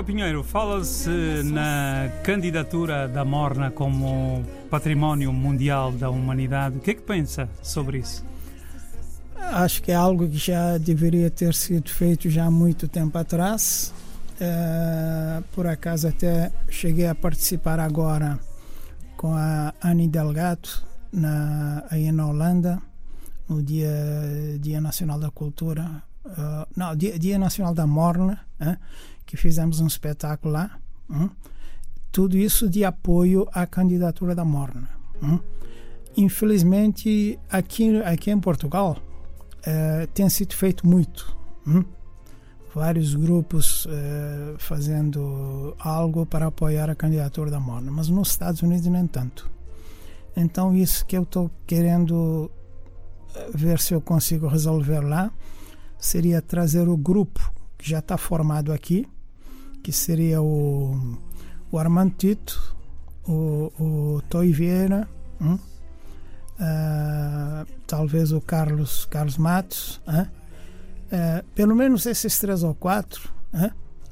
Luca 0.00 0.04
Pinheiro, 0.04 0.42
fala-se 0.42 1.42
na 1.44 2.10
candidatura 2.24 3.06
da 3.06 3.22
Morna 3.22 3.70
como 3.70 4.42
património 4.70 5.30
mundial 5.30 5.92
da 5.92 6.08
humanidade. 6.08 6.78
O 6.78 6.80
que 6.80 6.92
é 6.92 6.94
que 6.94 7.02
pensa 7.02 7.50
sobre 7.62 7.98
isso? 7.98 8.24
Acho 9.36 9.82
que 9.82 9.92
é 9.92 9.94
algo 9.94 10.26
que 10.26 10.38
já 10.38 10.78
deveria 10.78 11.30
ter 11.30 11.52
sido 11.52 11.90
feito 11.90 12.30
já 12.30 12.46
há 12.46 12.50
muito 12.50 12.88
tempo 12.88 13.18
atrás. 13.18 13.92
Eh, 14.40 15.42
por 15.52 15.66
acaso 15.66 16.08
até 16.08 16.50
cheguei 16.70 17.06
a 17.06 17.14
participar 17.14 17.78
agora 17.78 18.40
com 19.18 19.34
a 19.34 19.74
Anne 19.82 20.08
Delgado 20.08 20.70
na, 21.12 21.84
aí 21.90 22.10
na 22.10 22.26
Holanda 22.26 22.80
no 23.46 23.62
dia, 23.62 23.90
dia 24.58 24.80
Nacional 24.80 25.20
da 25.20 25.30
Cultura 25.30 26.02
eh, 26.24 26.66
não, 26.74 26.96
dia, 26.96 27.18
dia 27.18 27.38
Nacional 27.38 27.74
da 27.74 27.86
Morna 27.86 28.40
que 29.30 29.36
fizemos 29.36 29.80
um 29.80 29.86
espetáculo 29.86 30.52
lá 30.52 30.78
hum. 31.08 31.28
tudo 32.10 32.36
isso 32.36 32.68
de 32.68 32.84
apoio 32.84 33.46
à 33.52 33.66
candidatura 33.66 34.34
da 34.34 34.44
Morna 34.44 34.88
hum. 35.22 35.38
infelizmente 36.16 37.38
aqui, 37.48 38.00
aqui 38.02 38.30
em 38.30 38.40
Portugal 38.40 38.96
eh, 39.64 40.08
tem 40.12 40.28
sido 40.28 40.54
feito 40.54 40.86
muito 40.86 41.36
hum 41.66 41.84
vários 42.74 43.14
grupos 43.14 43.86
eh, 43.90 44.54
fazendo 44.58 45.74
algo 45.78 46.24
para 46.24 46.46
apoiar 46.46 46.88
a 46.88 46.94
candidatura 46.94 47.50
da 47.50 47.58
Morna, 47.58 47.90
mas 47.90 48.08
nos 48.08 48.30
Estados 48.30 48.62
Unidos 48.62 48.86
nem 48.86 49.06
tanto. 49.06 49.50
Então 50.36 50.74
isso 50.74 51.04
que 51.04 51.16
eu 51.16 51.22
estou 51.22 51.50
querendo 51.66 52.50
eh, 53.34 53.50
ver 53.54 53.80
se 53.80 53.92
eu 53.92 54.00
consigo 54.00 54.46
resolver 54.46 55.00
lá 55.00 55.32
seria 55.98 56.40
trazer 56.40 56.88
o 56.88 56.96
grupo 56.96 57.52
que 57.76 57.88
já 57.88 57.98
está 57.98 58.16
formado 58.16 58.72
aqui, 58.72 59.06
que 59.82 59.92
seria 59.92 60.40
o, 60.42 61.18
o 61.70 61.78
Armando 61.78 62.14
Tito, 62.16 62.76
o, 63.26 63.72
o 63.78 64.22
Toy 64.28 64.52
Vieira, 64.52 65.08
hum? 65.40 65.58
Ah, 66.58 67.64
talvez 67.86 68.32
o 68.32 68.40
Carlos, 68.40 69.06
Carlos 69.06 69.38
Matos? 69.38 70.00
Eh, 71.10 71.44
pelo 71.54 71.74
menos 71.74 72.04
esses 72.06 72.38
três 72.38 72.62
ou 72.62 72.74
quatro, 72.74 73.32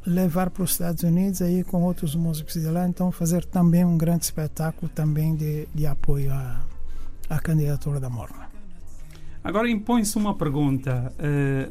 levar 0.07 0.51
para 0.51 0.63
os 0.63 0.73
Estados 0.73 1.03
Unidos 1.03 1.43
aí 1.43 1.63
com 1.63 1.83
outros 1.83 2.15
músicos 2.15 2.55
de 2.55 2.67
lá, 2.67 2.89
então 2.89 3.13
fazer 3.13 3.45
também 3.45 3.85
um 3.85 3.99
grande 3.99 4.25
espetáculo 4.25 4.91
também 4.95 5.37
de, 5.37 5.69
de 5.75 5.87
apoio 5.87 6.33
à, 6.33 6.63
à 7.29 7.39
candidatura 7.39 8.01
da 8.01 8.09
Morna. 8.09 8.49
Agora 9.45 9.69
impõe-se 9.69 10.17
uma 10.17 10.35
pergunta. 10.35 11.13
eh, 11.19 11.69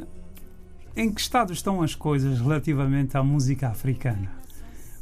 em 0.98 1.14
que 1.14 1.22
estado 1.22 1.54
estão 1.54 1.84
as 1.84 1.94
coisas 1.94 2.42
relativamente 2.42 3.16
à 3.16 3.24
música 3.24 3.70
africana? 3.70 4.32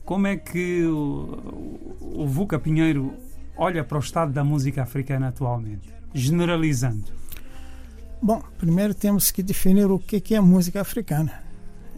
Como 0.03 0.27
é 0.27 0.35
que 0.35 0.83
o, 0.83 1.95
o 2.01 2.27
Vuca 2.27 2.59
Pinheiro 2.59 3.13
olha 3.55 3.81
para 3.81 3.97
o 3.97 4.01
estado 4.01 4.33
da 4.33 4.43
música 4.43 4.83
africana 4.83 5.29
atualmente? 5.29 5.91
Generalizando. 6.13 7.05
Bom, 8.21 8.43
primeiro 8.57 8.93
temos 8.93 9.31
que 9.31 9.41
definir 9.41 9.89
o 9.89 9.97
que 9.97 10.35
é 10.35 10.41
música 10.41 10.81
africana. 10.81 11.41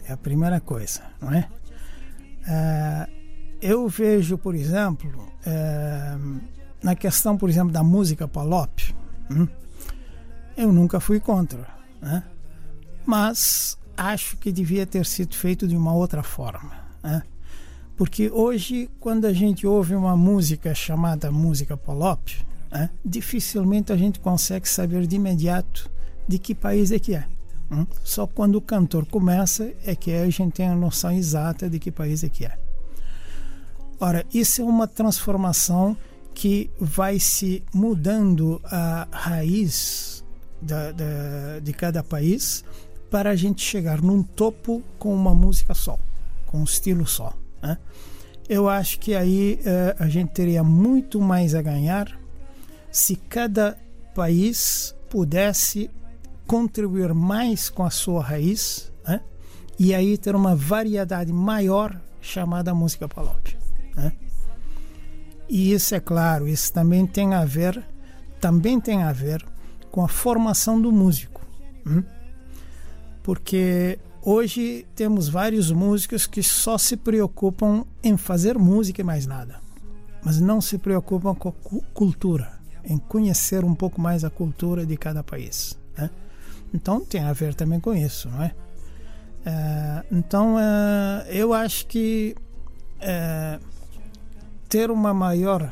É 0.06 0.12
a 0.12 0.16
primeira 0.16 0.60
coisa, 0.60 1.02
não 1.20 1.32
é? 1.32 1.48
Ah, 2.46 3.08
eu 3.60 3.88
vejo, 3.88 4.38
por 4.38 4.54
exemplo, 4.54 5.28
ah, 5.44 6.18
na 6.82 6.94
questão, 6.94 7.36
por 7.36 7.50
exemplo, 7.50 7.72
da 7.72 7.82
música 7.82 8.28
palop, 8.28 8.94
hum, 9.28 9.48
eu 10.56 10.72
nunca 10.72 11.00
fui 11.00 11.18
contra, 11.18 11.66
né? 12.00 12.22
mas 13.08 13.77
acho 13.98 14.36
que 14.36 14.52
devia 14.52 14.86
ter 14.86 15.04
sido 15.04 15.34
feito 15.34 15.66
de 15.66 15.76
uma 15.76 15.92
outra 15.92 16.22
forma. 16.22 16.72
né? 17.02 17.22
Porque 17.96 18.30
hoje, 18.30 18.88
quando 19.00 19.24
a 19.24 19.32
gente 19.32 19.66
ouve 19.66 19.96
uma 19.96 20.16
música 20.16 20.72
chamada 20.72 21.32
música 21.32 21.76
palop, 21.76 22.30
né, 22.70 22.88
dificilmente 23.04 23.92
a 23.92 23.96
gente 23.96 24.20
consegue 24.20 24.68
saber 24.68 25.04
de 25.04 25.16
imediato 25.16 25.90
de 26.28 26.38
que 26.38 26.54
país 26.54 26.92
é 26.92 26.98
que 27.00 27.16
é. 27.16 27.26
hum? 27.70 27.84
Só 28.04 28.24
quando 28.24 28.54
o 28.54 28.60
cantor 28.60 29.04
começa 29.06 29.72
é 29.84 29.96
que 29.96 30.12
a 30.12 30.30
gente 30.30 30.52
tem 30.52 30.68
a 30.68 30.76
noção 30.76 31.10
exata 31.10 31.68
de 31.68 31.80
que 31.80 31.90
país 31.90 32.22
é 32.22 32.28
que 32.28 32.44
é. 32.44 32.56
Ora, 33.98 34.24
isso 34.32 34.62
é 34.62 34.64
uma 34.64 34.86
transformação 34.86 35.96
que 36.32 36.70
vai 36.78 37.18
se 37.18 37.64
mudando 37.74 38.60
a 38.64 39.08
raiz 39.10 40.24
da, 40.62 40.92
da, 40.92 41.58
de 41.60 41.72
cada 41.72 42.04
país 42.04 42.64
para 43.10 43.30
a 43.30 43.36
gente 43.36 43.62
chegar 43.62 44.02
num 44.02 44.22
topo 44.22 44.82
com 44.98 45.14
uma 45.14 45.34
música 45.34 45.74
só, 45.74 45.98
com 46.46 46.60
um 46.60 46.64
estilo 46.64 47.06
só. 47.06 47.32
Né? 47.62 47.78
Eu 48.48 48.68
acho 48.68 48.98
que 48.98 49.14
aí 49.14 49.60
eh, 49.64 49.96
a 49.98 50.08
gente 50.08 50.30
teria 50.30 50.62
muito 50.62 51.20
mais 51.20 51.54
a 51.54 51.62
ganhar 51.62 52.18
se 52.90 53.16
cada 53.16 53.78
país 54.14 54.94
pudesse 55.10 55.90
contribuir 56.46 57.12
mais 57.12 57.68
com 57.68 57.84
a 57.84 57.90
sua 57.90 58.22
raiz 58.22 58.90
né? 59.06 59.20
e 59.78 59.94
aí 59.94 60.16
ter 60.16 60.34
uma 60.34 60.56
variedade 60.56 61.32
maior 61.32 62.00
chamada 62.20 62.74
música 62.74 63.08
palop. 63.08 63.56
Né? 63.94 64.12
E 65.48 65.72
isso 65.72 65.94
é 65.94 66.00
claro, 66.00 66.48
isso 66.48 66.72
também 66.72 67.06
tem 67.06 67.34
a 67.34 67.44
ver, 67.44 67.82
também 68.40 68.80
tem 68.80 69.02
a 69.02 69.12
ver 69.12 69.44
com 69.90 70.04
a 70.04 70.08
formação 70.08 70.80
do 70.80 70.92
músico. 70.92 71.40
Hum? 71.86 72.02
Porque 73.28 73.98
hoje 74.22 74.86
temos 74.96 75.28
vários 75.28 75.70
músicos 75.70 76.26
que 76.26 76.42
só 76.42 76.78
se 76.78 76.96
preocupam 76.96 77.84
em 78.02 78.16
fazer 78.16 78.56
música 78.58 79.02
e 79.02 79.04
mais 79.04 79.26
nada, 79.26 79.60
mas 80.24 80.40
não 80.40 80.62
se 80.62 80.78
preocupam 80.78 81.34
com 81.34 81.50
a 81.50 81.52
cultura, 81.92 82.58
em 82.82 82.96
conhecer 82.96 83.66
um 83.66 83.74
pouco 83.74 84.00
mais 84.00 84.24
a 84.24 84.30
cultura 84.30 84.86
de 84.86 84.96
cada 84.96 85.22
país. 85.22 85.78
Né? 85.94 86.08
Então 86.72 87.04
tem 87.04 87.20
a 87.22 87.34
ver 87.34 87.54
também 87.54 87.78
com 87.78 87.92
isso, 87.92 88.30
não 88.30 88.42
é? 88.44 88.54
Uh, 89.44 90.06
então 90.10 90.54
uh, 90.54 91.28
eu 91.28 91.52
acho 91.52 91.86
que 91.86 92.34
uh, 92.96 93.62
ter 94.70 94.90
uma 94.90 95.12
maior, 95.12 95.70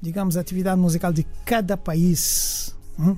digamos, 0.00 0.38
atividade 0.38 0.80
musical 0.80 1.12
de 1.12 1.24
cada 1.44 1.76
país. 1.76 2.74
Hum? 2.98 3.14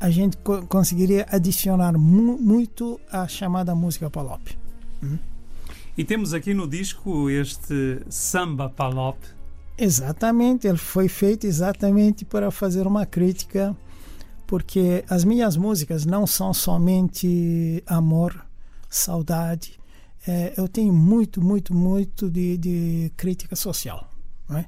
A 0.00 0.10
gente 0.10 0.36
co 0.38 0.66
conseguiria 0.66 1.26
adicionar 1.30 1.98
mu 1.98 2.38
muito 2.38 3.00
a 3.10 3.26
chamada 3.26 3.74
música 3.74 4.10
palop. 4.10 4.42
Hum? 5.02 5.18
E 5.96 6.04
temos 6.04 6.32
aqui 6.32 6.54
no 6.54 6.68
disco 6.68 7.28
este 7.28 8.00
samba 8.08 8.68
palop. 8.68 9.18
Exatamente, 9.76 10.66
ele 10.66 10.78
foi 10.78 11.08
feito 11.08 11.46
exatamente 11.46 12.24
para 12.24 12.50
fazer 12.50 12.86
uma 12.86 13.06
crítica, 13.06 13.76
porque 14.46 15.04
as 15.08 15.24
minhas 15.24 15.56
músicas 15.56 16.04
não 16.04 16.26
são 16.26 16.52
somente 16.52 17.82
amor, 17.86 18.44
saudade. 18.88 19.78
É, 20.26 20.52
eu 20.56 20.68
tenho 20.68 20.92
muito, 20.92 21.40
muito, 21.40 21.72
muito 21.74 22.28
de, 22.28 22.56
de 22.58 23.12
crítica 23.16 23.54
social. 23.54 24.12
Não 24.48 24.58
é? 24.58 24.66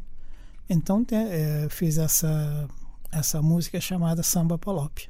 Então 0.68 1.04
te, 1.04 1.14
é, 1.14 1.66
fiz 1.70 1.98
essa, 1.98 2.68
essa 3.10 3.42
música 3.42 3.80
chamada 3.80 4.22
Samba 4.22 4.56
Palop. 4.58 5.10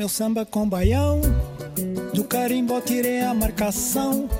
Meu 0.00 0.08
samba 0.08 0.46
com 0.46 0.66
baião, 0.66 1.20
do 2.14 2.24
carimbó 2.24 2.80
tirei 2.80 3.20
a 3.20 3.34
marcação 3.34 4.30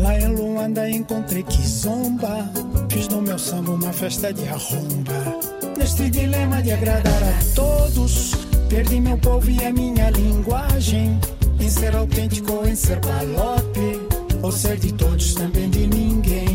Lá 0.00 0.18
em 0.18 0.28
Luanda 0.28 0.88
encontrei 0.88 1.42
Kizomba. 1.42 2.50
Fiz 2.88 3.06
no 3.08 3.20
meu 3.20 3.38
samba 3.38 3.72
uma 3.72 3.92
festa 3.92 4.32
de 4.32 4.48
arromba. 4.48 5.38
Neste 5.76 6.08
dilema 6.08 6.62
de 6.62 6.72
agradar 6.72 7.22
a 7.22 7.54
todos, 7.54 8.34
perdi 8.70 8.98
meu 8.98 9.18
povo 9.18 9.50
e 9.50 9.62
a 9.62 9.70
minha 9.70 10.08
linguagem. 10.10 11.20
Em 11.60 11.68
ser 11.68 11.94
autêntico 11.94 12.50
ou 12.50 12.66
em 12.66 12.74
ser 12.74 12.98
balope, 13.00 14.00
ou 14.42 14.50
ser 14.50 14.78
de 14.78 14.90
todos 14.94 15.34
também 15.34 15.68
de 15.68 15.86
ninguém. 15.86 16.49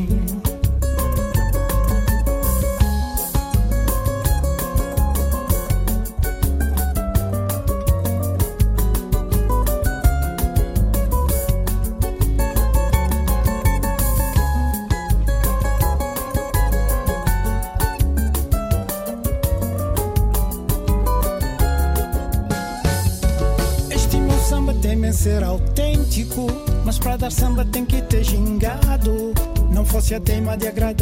Teima 30.24 30.56
de 30.56 30.68
agradar 30.70 30.95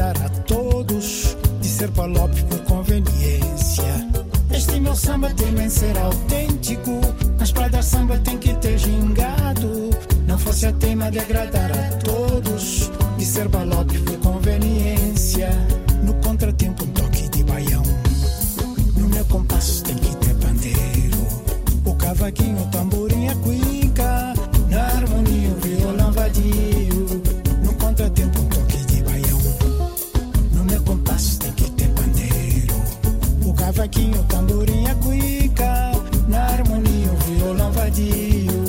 cavaquinho, 33.94 34.24
tamborim, 34.24 34.88
a 34.88 34.96
cuica, 34.96 35.92
na 36.28 36.46
harmonia 36.46 37.12
o 37.12 37.16
violão 37.18 37.72
vadio. 37.72 38.64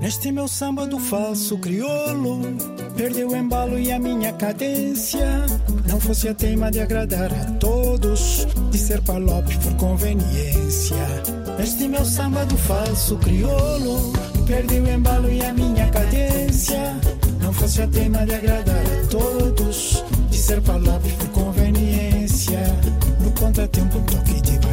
Neste 0.00 0.30
meu 0.30 0.46
samba 0.46 0.86
do 0.86 0.98
falso 0.98 1.56
crioulo, 1.58 2.42
perdeu 2.96 3.30
o 3.30 3.36
embalo 3.36 3.78
e 3.78 3.90
a 3.90 3.98
minha 3.98 4.32
cadência. 4.34 5.46
Não 5.88 5.98
fosse 5.98 6.28
a 6.28 6.34
teima 6.34 6.70
de 6.70 6.80
agradar 6.80 7.32
a 7.32 7.44
todos, 7.58 8.46
de 8.70 8.78
ser 8.78 9.00
palope 9.02 9.56
por 9.58 9.74
conveniência. 9.76 10.96
Este 11.58 11.88
meu 11.88 12.04
samba 12.04 12.44
do 12.44 12.56
falso 12.56 13.16
crioulo 13.18 14.12
Perdi 14.46 14.80
o 14.80 14.88
embalo 14.88 15.30
e 15.30 15.42
a 15.42 15.52
minha 15.52 15.88
cadência. 15.88 16.94
Não 17.40 17.52
fosse 17.52 17.86
tema 17.86 18.26
de 18.26 18.34
agradar 18.34 18.76
a 18.76 19.06
todos 19.08 20.04
De 20.28 20.36
ser 20.36 20.60
palavra 20.60 21.10
por 21.18 21.28
conveniência. 21.28 22.60
No 23.20 23.30
contratempo 23.32 23.98
toque 24.00 24.40
de 24.42 24.63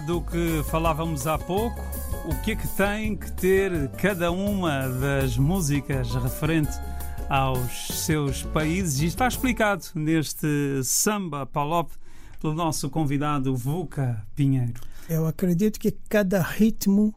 do 0.00 0.20
que 0.22 0.62
falávamos 0.70 1.26
há 1.26 1.38
pouco. 1.38 1.80
O 2.26 2.34
que 2.42 2.52
é 2.52 2.56
que 2.56 2.68
tem 2.68 3.16
que 3.16 3.30
ter 3.32 3.88
cada 3.92 4.30
uma 4.30 4.88
das 4.88 5.36
músicas 5.36 6.14
referente 6.14 6.72
aos 7.28 7.88
seus 8.04 8.42
países? 8.42 9.00
E 9.00 9.06
está 9.06 9.28
explicado 9.28 9.84
neste 9.94 10.82
Samba 10.82 11.44
Palop 11.44 11.90
pelo 12.40 12.54
nosso 12.54 12.88
convidado 12.88 13.54
Vuca 13.54 14.26
Pinheiro. 14.34 14.80
Eu 15.08 15.26
acredito 15.26 15.78
que 15.78 15.92
cada 16.08 16.40
ritmo 16.40 17.14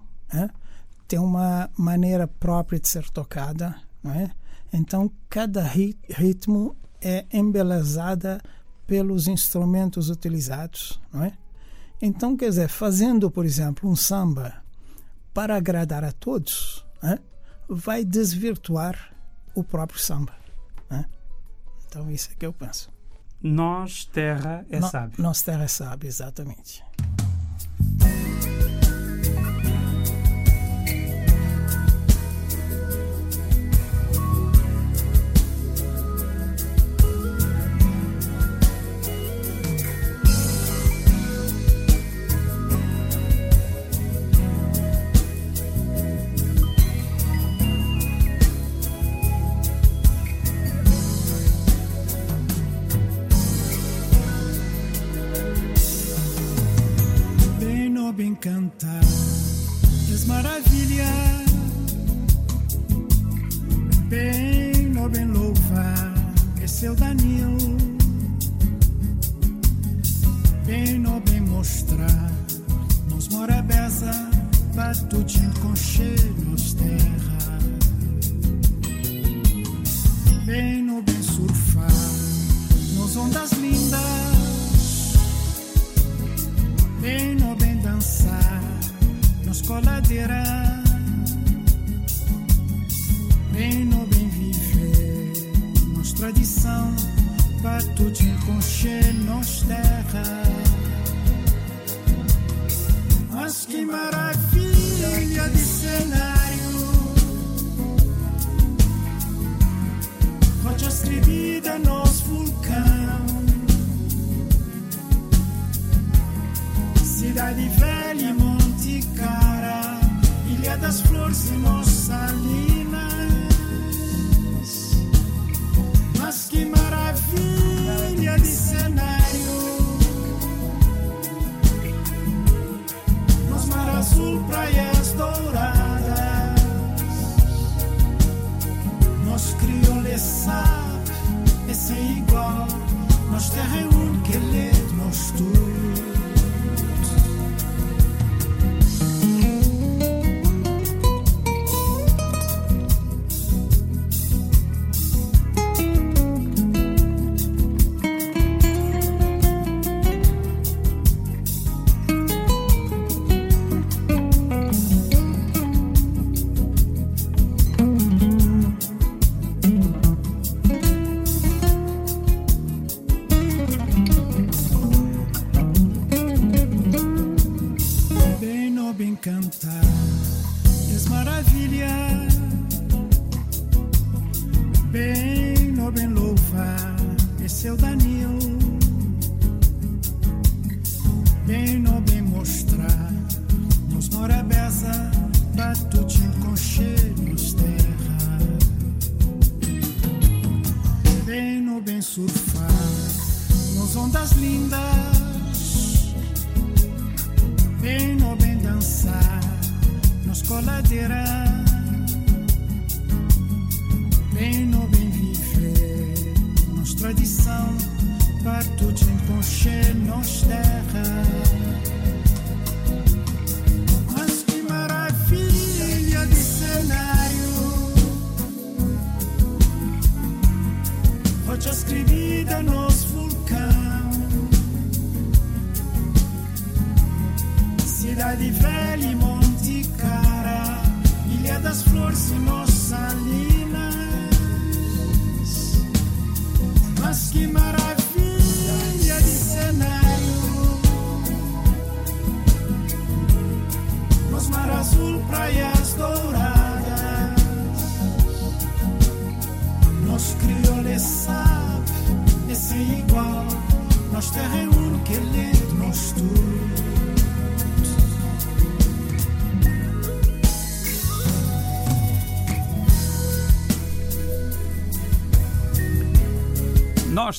tem 1.08 1.20
uma 1.20 1.70
maneira 1.78 2.28
própria 2.28 2.80
de 2.80 2.88
ser 2.88 3.10
tocada, 3.10 3.76
não 4.04 4.12
é? 4.12 4.30
Então, 4.74 5.10
cada 5.30 5.64
ritmo 5.64 6.76
é 7.02 7.26
embelezada 7.32 8.42
pelos 8.86 9.28
instrumentos 9.28 10.10
utilizados, 10.10 11.00
não 11.14 11.24
é? 11.24 11.34
Então, 12.02 12.38
quer 12.38 12.50
dizer, 12.50 12.68
fazendo, 12.70 13.32
por 13.32 13.46
exemplo, 13.46 13.90
um 13.90 13.96
samba 13.96 14.64
para 15.34 15.56
agradar 15.56 16.04
a 16.04 16.12
todos, 16.12 16.86
é? 17.04 17.20
vai 17.68 18.06
desvirtuar 18.06 19.14
o 19.56 19.64
próprio 19.64 20.00
samba. 20.00 20.34
É? 20.90 21.06
Então, 21.88 22.10
isso 22.12 22.30
é 22.32 22.36
que 22.36 22.46
eu 22.46 22.54
penso. 22.54 22.92
Nós, 23.42 24.06
terra, 24.06 24.66
é 24.70 24.80
no, 24.80 24.88
sábio. 24.88 25.22
Nós, 25.22 25.42
terra, 25.42 25.64
é 25.64 25.68
sábio, 25.68 26.08
exatamente. 26.08 26.84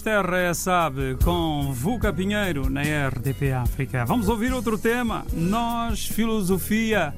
Terra 0.00 0.38
é 0.38 0.54
Sabe 0.54 1.16
com 1.24 1.72
Vuca 1.72 2.12
Pinheiro 2.12 2.68
na 2.68 2.82
RDP 2.82 3.52
África. 3.52 4.04
Vamos 4.04 4.28
ouvir 4.28 4.52
outro 4.52 4.78
tema, 4.78 5.24
Nós 5.32 6.06
Filosofia. 6.06 7.14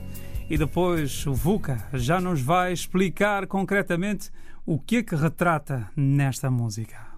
E 0.49 0.57
depois 0.57 1.26
o 1.26 1.35
Vuca 1.35 1.78
já 1.93 2.20
nos 2.20 2.41
vai 2.41 2.72
explicar 2.72 3.47
concretamente 3.47 4.31
o 4.64 4.78
que 4.78 4.97
é 4.97 5.03
que 5.03 5.14
retrata 5.14 5.91
nesta 5.97 6.51
música. 6.51 7.09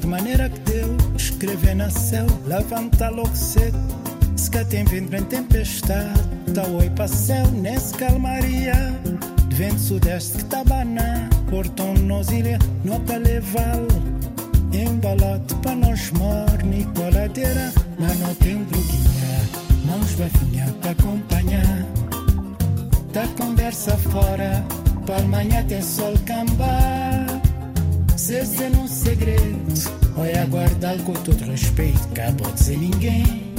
De 0.00 0.06
maneira 0.06 0.48
que 0.48 0.58
deu, 0.60 0.96
escrever 1.16 1.76
na 1.76 1.90
céu, 1.90 2.26
levanta 2.46 3.10
logo 3.10 3.36
cedo. 3.36 3.78
Se 4.36 4.50
cá 4.50 4.64
tem 4.64 4.84
vento 4.84 5.14
em 5.14 5.22
tempestade, 5.24 6.18
tá 6.54 6.66
oi 6.66 6.88
para 6.90 7.06
céu, 7.06 7.46
nesse 7.50 7.94
calmaria. 7.94 8.72
De 9.48 9.54
vento 9.54 9.78
sudeste 9.78 10.38
que 10.38 10.44
tá 10.46 10.64
baná, 10.64 11.28
portão 11.50 11.92
nos 11.94 12.30
ilha, 12.30 12.58
nota 12.84 13.18
levar. 13.18 13.78
Embalado 14.72 15.54
para 15.56 15.76
nós 15.76 16.10
morne, 16.12 16.86
coladeira, 16.96 17.70
mas 17.98 18.18
não 18.18 18.34
tem 18.36 18.56
bruguinha, 18.64 19.40
mãos 19.84 20.14
bafinha 20.14 20.74
para 20.80 20.92
acompanhar. 20.92 21.86
Da 23.12 23.26
conversa 23.36 23.96
fora, 23.98 24.64
para 25.04 25.18
amanhã 25.18 25.62
tem 25.64 25.82
sol 25.82 26.14
cambar. 26.24 27.31
Se 28.32 28.46
se 28.46 28.68
num 28.70 28.88
segredo, 28.88 29.74
olha 30.16 30.46
guardar 30.46 30.96
com 31.02 31.12
todo 31.12 31.44
respeito, 31.44 32.00
acabou 32.12 32.46
de 32.52 32.54
dizer 32.54 32.78
ninguém. 32.78 33.52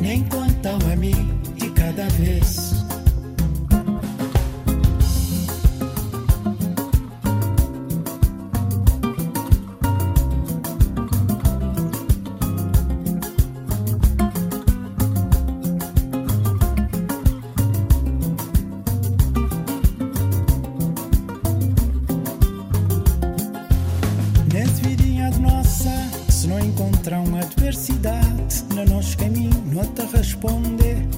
Nem 0.00 0.24
conta 0.24 0.70
a 0.70 0.96
mim 0.96 1.30
de 1.54 1.70
cada 1.70 2.08
vez. 2.08 2.81
Encontram 27.02 27.36
adversidade 27.36 28.64
no 28.74 28.84
nosso 28.84 29.18
caminho, 29.18 29.50
não 29.72 29.84
te 29.86 30.02
responde. 30.16 31.08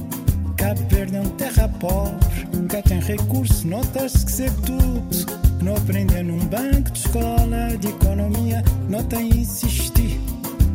Cabo 0.57 0.81
Verde 0.89 1.15
é 1.15 1.21
um 1.21 1.29
terra 1.29 1.69
pobre, 1.79 2.67
cá 2.67 2.81
tem 2.81 2.99
recurso, 2.99 3.67
não 3.67 3.81
te 3.81 4.03
esquecer 4.03 4.51
tudo. 4.65 5.45
Não 5.61 5.75
aprender 5.75 6.23
num 6.23 6.39
banco 6.47 6.91
de 6.91 6.99
escola 6.99 7.77
de 7.79 7.87
economia, 7.87 8.63
não 8.89 9.03
te 9.03 9.15
insistir 9.15 10.19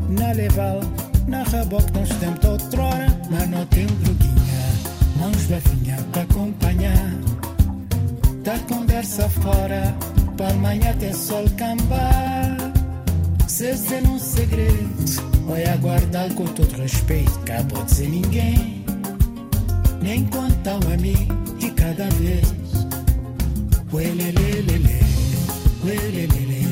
na 0.09 0.31
leval, 0.33 0.81
na 1.27 1.43
reboque, 1.43 1.93
nós 1.93 2.09
temos 2.21 2.45
outrora, 2.45 3.07
mas 3.31 3.49
não 3.51 3.67
tem 3.67 3.87
bruguinha, 3.87 4.63
mãos 5.17 5.45
bafinha 5.47 5.97
para 6.13 6.23
acompanhar. 6.23 7.15
Da 8.45 8.59
conversa 8.73 9.29
fora, 9.29 9.95
para 10.37 10.51
amanhã 10.51 10.95
tem 10.99 11.13
sol 11.13 11.45
cambar. 11.57 12.60
Se 13.61 13.77
ser 13.77 14.03
um 14.09 14.19
segredo, 14.19 15.45
olha 15.47 15.77
guardar 15.77 16.33
com 16.33 16.47
todo 16.47 16.81
respeito, 16.81 17.39
acabou 17.41 17.85
de 17.85 17.91
dizer 17.91 18.09
ninguém. 18.09 18.87
Nem 20.01 20.25
conta 20.29 20.77
a 20.77 20.97
mim 20.97 21.29
de 21.59 21.71
cada 21.73 22.09
vez. 22.09 22.55
Uelelelele, 23.93 25.01
uelelelele. 25.85 26.71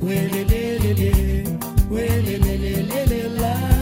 Uelelelele, 0.00 1.44
uelelelele. 1.90 3.75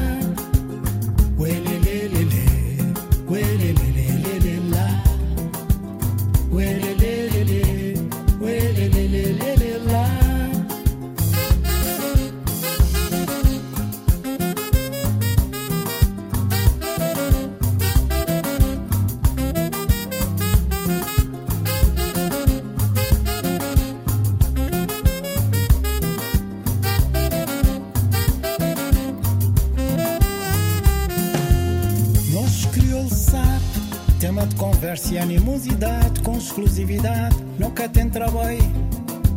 Sabe, 33.34 34.18
tema 34.20 34.46
de 34.46 34.54
conversa 34.54 35.14
e 35.14 35.18
animosidade, 35.18 36.20
com 36.20 36.38
exclusividade, 36.38 37.36
nunca 37.58 37.88
tem 37.88 38.08
trabalho. 38.08 38.62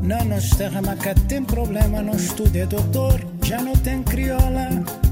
Na 0.04 0.24
nossa 0.24 0.56
terra, 0.56 0.82
mas 0.86 1.00
cá 1.00 1.16
tem 1.28 1.44
problema, 1.44 2.02
não 2.02 2.14
estuda 2.16 2.60
é 2.60 2.66
doutor, 2.66 3.20
já 3.44 3.62
não 3.62 3.74
tem 3.74 4.04
crioula. 4.04 4.70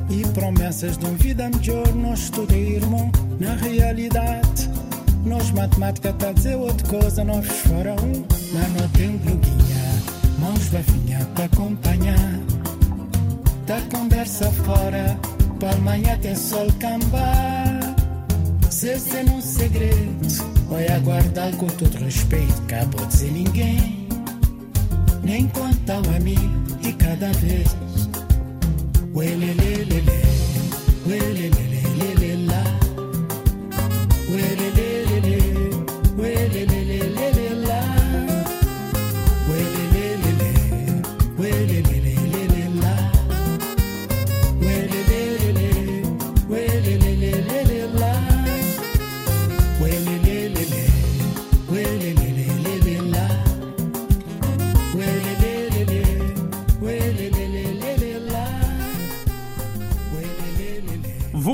E 0.10 0.24
promessas 0.34 0.98
de 0.98 1.06
uma 1.06 1.18
vida 1.18 1.50
melhor, 1.50 1.88
não 1.96 2.14
estuda 2.14 2.56
irmão, 2.56 3.12
na 3.40 3.56
realidade. 3.56 4.70
Nós 5.26 5.50
matemática 5.52 6.14
tá 6.14 6.30
a 6.30 6.34
dizer 6.34 6.56
outra 6.56 6.88
coisa, 6.88 7.24
nós 7.24 7.46
fora 7.48 7.94
um, 7.94 8.24
mas 8.54 8.82
não 8.82 8.88
tem 8.90 9.18
bloguinha, 9.18 10.04
mãos 10.38 10.68
bafinha 10.68 11.26
para 11.34 11.46
acompanhar. 11.46 12.40
Da 13.66 13.82
conversa 13.92 14.52
fora, 14.52 15.20
para 15.60 15.72
amanhã 15.72 16.16
tem 16.20 16.36
sol 16.36 16.68
cambar. 16.80 17.65
Se 18.76 19.00
se 19.00 19.24
num 19.24 19.42
segredo, 19.42 20.28
olha 20.70 21.00
guardar 21.00 21.56
com 21.56 21.66
todo 21.66 21.98
respeito, 21.98 22.62
acabou 22.64 23.06
de 23.06 23.14
dizer 23.14 23.32
ninguém. 23.32 24.06
Nem 25.24 25.48
conta 25.48 25.94
a 25.96 26.20
mim 26.20 26.36
de 26.82 26.92
cada 26.92 27.32
vez. 27.32 27.70
Uelelelele, 29.14 30.02
uelelelele 31.08 32.46
lá. 32.48 32.64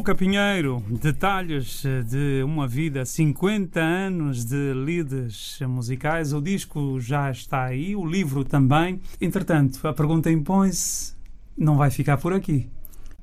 Vuca 0.02 0.16
Pinheiro, 0.16 0.84
detalhes 1.00 1.86
eh, 1.86 2.02
de 2.02 2.42
uma 2.44 2.68
vida, 2.68 3.06
50 3.06 3.80
anos 3.80 4.44
de 4.44 4.74
lides 4.74 5.60
musicais. 5.62 6.34
O 6.34 6.42
disco 6.42 7.00
já 7.00 7.30
está 7.30 7.66
aí, 7.66 7.96
o 7.96 8.04
livro 8.04 8.44
também. 8.44 9.00
Entretanto, 9.22 9.88
a 9.88 9.94
pergunta 9.94 10.32
impõe-se: 10.32 11.14
não 11.56 11.78
vai 11.78 11.92
ficar 11.92 12.18
por 12.18 12.34
aqui? 12.34 12.68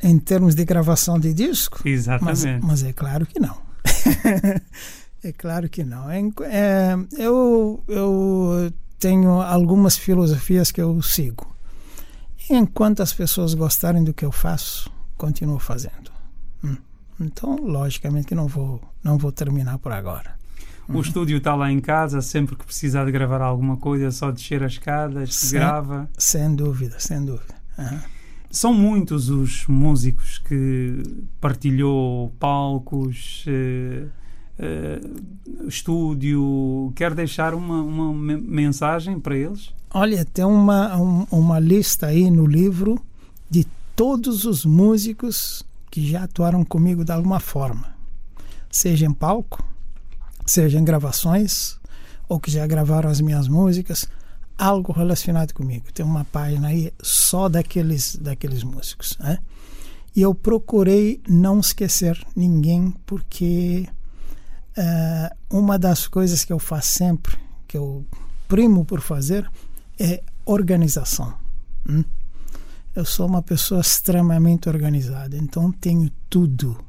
Em 0.00 0.20
termos 0.20 0.54
de 0.54 0.64
gravação 0.64 1.18
de 1.18 1.34
disco, 1.34 1.80
mas, 1.84 1.92
Exatamente. 1.92 2.64
mas 2.64 2.84
é 2.84 2.92
claro 2.92 3.26
que 3.26 3.40
não. 3.40 3.58
é 5.24 5.32
claro 5.32 5.68
que 5.68 5.82
não. 5.82 6.08
Em- 6.12 6.32
é, 6.42 6.94
eu, 7.18 7.82
eu 7.88 8.72
tenho 9.00 9.42
algumas 9.42 9.96
filosofias 9.96 10.70
que 10.70 10.80
eu 10.80 11.02
sigo. 11.02 11.52
Enquanto 12.48 13.02
as 13.02 13.12
pessoas 13.12 13.52
gostarem 13.52 14.04
do 14.04 14.14
que 14.14 14.24
eu 14.24 14.30
faço, 14.30 14.88
continuo 15.16 15.58
fazendo. 15.58 16.17
Hum. 17.20 17.24
Então, 17.26 17.56
logicamente 17.56 18.26
que 18.26 18.34
não 18.34 18.46
vou, 18.46 18.80
não 19.02 19.18
vou 19.18 19.32
terminar 19.32 19.78
por 19.78 19.92
agora. 19.92 20.36
O 20.88 21.00
estúdio 21.02 21.36
está 21.36 21.54
lá 21.54 21.70
em 21.70 21.80
casa, 21.80 22.22
sempre 22.22 22.56
que 22.56 22.64
precisar 22.64 23.04
de 23.04 23.12
gravar 23.12 23.42
alguma 23.42 23.76
coisa, 23.76 24.06
é 24.06 24.10
só 24.10 24.30
descer 24.30 24.62
as 24.62 24.72
escadas, 24.72 25.34
Sim. 25.34 25.56
grava. 25.56 26.08
Sem 26.16 26.54
dúvida, 26.54 26.98
sem 26.98 27.22
dúvida. 27.24 27.54
Aham. 27.78 28.00
São 28.50 28.72
muitos 28.72 29.28
os 29.28 29.66
músicos 29.66 30.38
que 30.38 31.02
partilhou 31.38 32.32
palcos, 32.40 33.44
eh, 33.46 34.06
eh, 34.58 35.00
estúdio. 35.66 36.92
Quer 36.96 37.14
deixar 37.14 37.54
uma, 37.54 37.82
uma 37.82 38.12
me- 38.14 38.36
mensagem 38.40 39.20
para 39.20 39.36
eles? 39.36 39.70
Olha, 39.92 40.24
tem 40.24 40.44
uma, 40.44 40.96
um- 40.96 41.26
uma 41.30 41.58
lista 41.58 42.06
aí 42.06 42.30
no 42.30 42.46
livro 42.46 42.98
de 43.50 43.66
todos 43.94 44.44
os 44.46 44.64
músicos 44.64 45.62
que 45.90 46.06
já 46.06 46.24
atuaram 46.24 46.64
comigo 46.64 47.04
de 47.04 47.12
alguma 47.12 47.40
forma, 47.40 47.94
seja 48.70 49.06
em 49.06 49.12
palco, 49.12 49.64
seja 50.46 50.78
em 50.78 50.84
gravações, 50.84 51.78
ou 52.28 52.38
que 52.38 52.50
já 52.50 52.66
gravaram 52.66 53.08
as 53.10 53.20
minhas 53.20 53.48
músicas, 53.48 54.06
algo 54.56 54.92
relacionado 54.92 55.52
comigo. 55.52 55.92
Tem 55.92 56.04
uma 56.04 56.24
página 56.24 56.68
aí 56.68 56.92
só 57.00 57.48
daqueles, 57.48 58.16
daqueles 58.16 58.62
músicos. 58.62 59.16
Né? 59.18 59.38
E 60.14 60.20
eu 60.20 60.34
procurei 60.34 61.22
não 61.28 61.60
esquecer 61.60 62.20
ninguém, 62.34 62.92
porque 63.06 63.88
eh, 64.76 65.30
uma 65.50 65.78
das 65.78 66.06
coisas 66.06 66.44
que 66.44 66.52
eu 66.52 66.58
faço 66.58 66.88
sempre, 66.88 67.38
que 67.66 67.76
eu 67.76 68.04
primo 68.46 68.84
por 68.84 69.00
fazer, 69.00 69.48
é 69.98 70.22
organização. 70.44 71.34
Hum? 71.88 72.04
Eu 72.98 73.04
sou 73.04 73.28
uma 73.28 73.40
pessoa 73.40 73.80
extremamente 73.80 74.68
organizada, 74.68 75.36
então 75.36 75.70
tenho 75.70 76.10
tudo. 76.28 76.84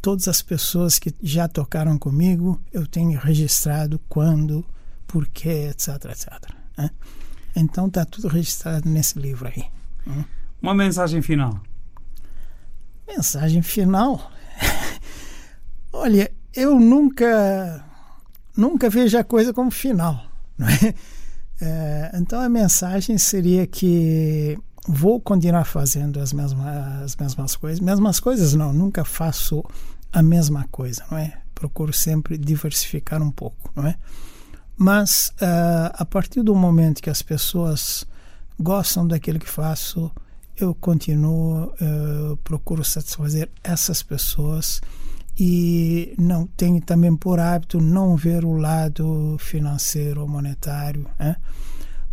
Todas 0.00 0.28
as 0.28 0.40
pessoas 0.40 0.96
que 0.96 1.12
já 1.20 1.48
tocaram 1.48 1.98
comigo, 1.98 2.62
eu 2.72 2.86
tenho 2.86 3.18
registrado 3.18 4.00
quando, 4.08 4.64
por 5.08 5.26
quê, 5.26 5.70
etc, 5.72 5.88
etc. 6.04 6.54
Né? 6.76 6.90
Então 7.56 7.88
está 7.88 8.04
tudo 8.04 8.28
registrado 8.28 8.88
nesse 8.88 9.18
livro 9.18 9.48
aí. 9.48 9.64
Hum? 10.06 10.22
Uma 10.62 10.72
mensagem 10.72 11.20
final. 11.20 11.60
Mensagem 13.08 13.60
final. 13.60 14.30
Olha, 15.92 16.30
eu 16.54 16.78
nunca 16.78 17.84
nunca 18.56 18.88
vejo 18.88 19.18
a 19.18 19.24
coisa 19.24 19.52
como 19.52 19.72
final, 19.72 20.24
é? 20.60 20.94
é? 21.60 22.12
Então 22.14 22.40
a 22.40 22.48
mensagem 22.48 23.18
seria 23.18 23.66
que 23.66 24.56
vou 24.88 25.20
continuar 25.20 25.64
fazendo 25.64 26.18
as 26.18 26.32
mesmas 26.32 27.02
as 27.04 27.16
mesmas 27.16 27.54
coisas, 27.54 27.78
mesmas 27.78 28.18
coisas 28.18 28.54
não, 28.54 28.72
nunca 28.72 29.04
faço 29.04 29.62
a 30.10 30.22
mesma 30.22 30.66
coisa, 30.70 31.04
não 31.10 31.18
é? 31.18 31.34
Procuro 31.54 31.92
sempre 31.92 32.38
diversificar 32.38 33.22
um 33.22 33.30
pouco, 33.30 33.70
não 33.76 33.86
é? 33.86 33.96
Mas 34.76 35.34
uh, 35.42 35.92
a 35.92 36.04
partir 36.04 36.42
do 36.42 36.54
momento 36.54 37.02
que 37.02 37.10
as 37.10 37.20
pessoas 37.20 38.06
gostam 38.58 39.06
daquilo 39.06 39.38
que 39.38 39.48
faço, 39.48 40.10
eu 40.56 40.74
continuo, 40.74 41.64
uh, 41.64 42.36
procuro 42.38 42.82
satisfazer 42.82 43.50
essas 43.62 44.02
pessoas 44.02 44.80
e 45.38 46.14
não 46.18 46.46
tenho 46.46 46.80
também 46.80 47.14
por 47.14 47.38
hábito 47.38 47.80
não 47.80 48.16
ver 48.16 48.44
o 48.44 48.56
lado 48.56 49.36
financeiro 49.38 50.22
ou 50.22 50.28
monetário, 50.28 51.06
né? 51.18 51.36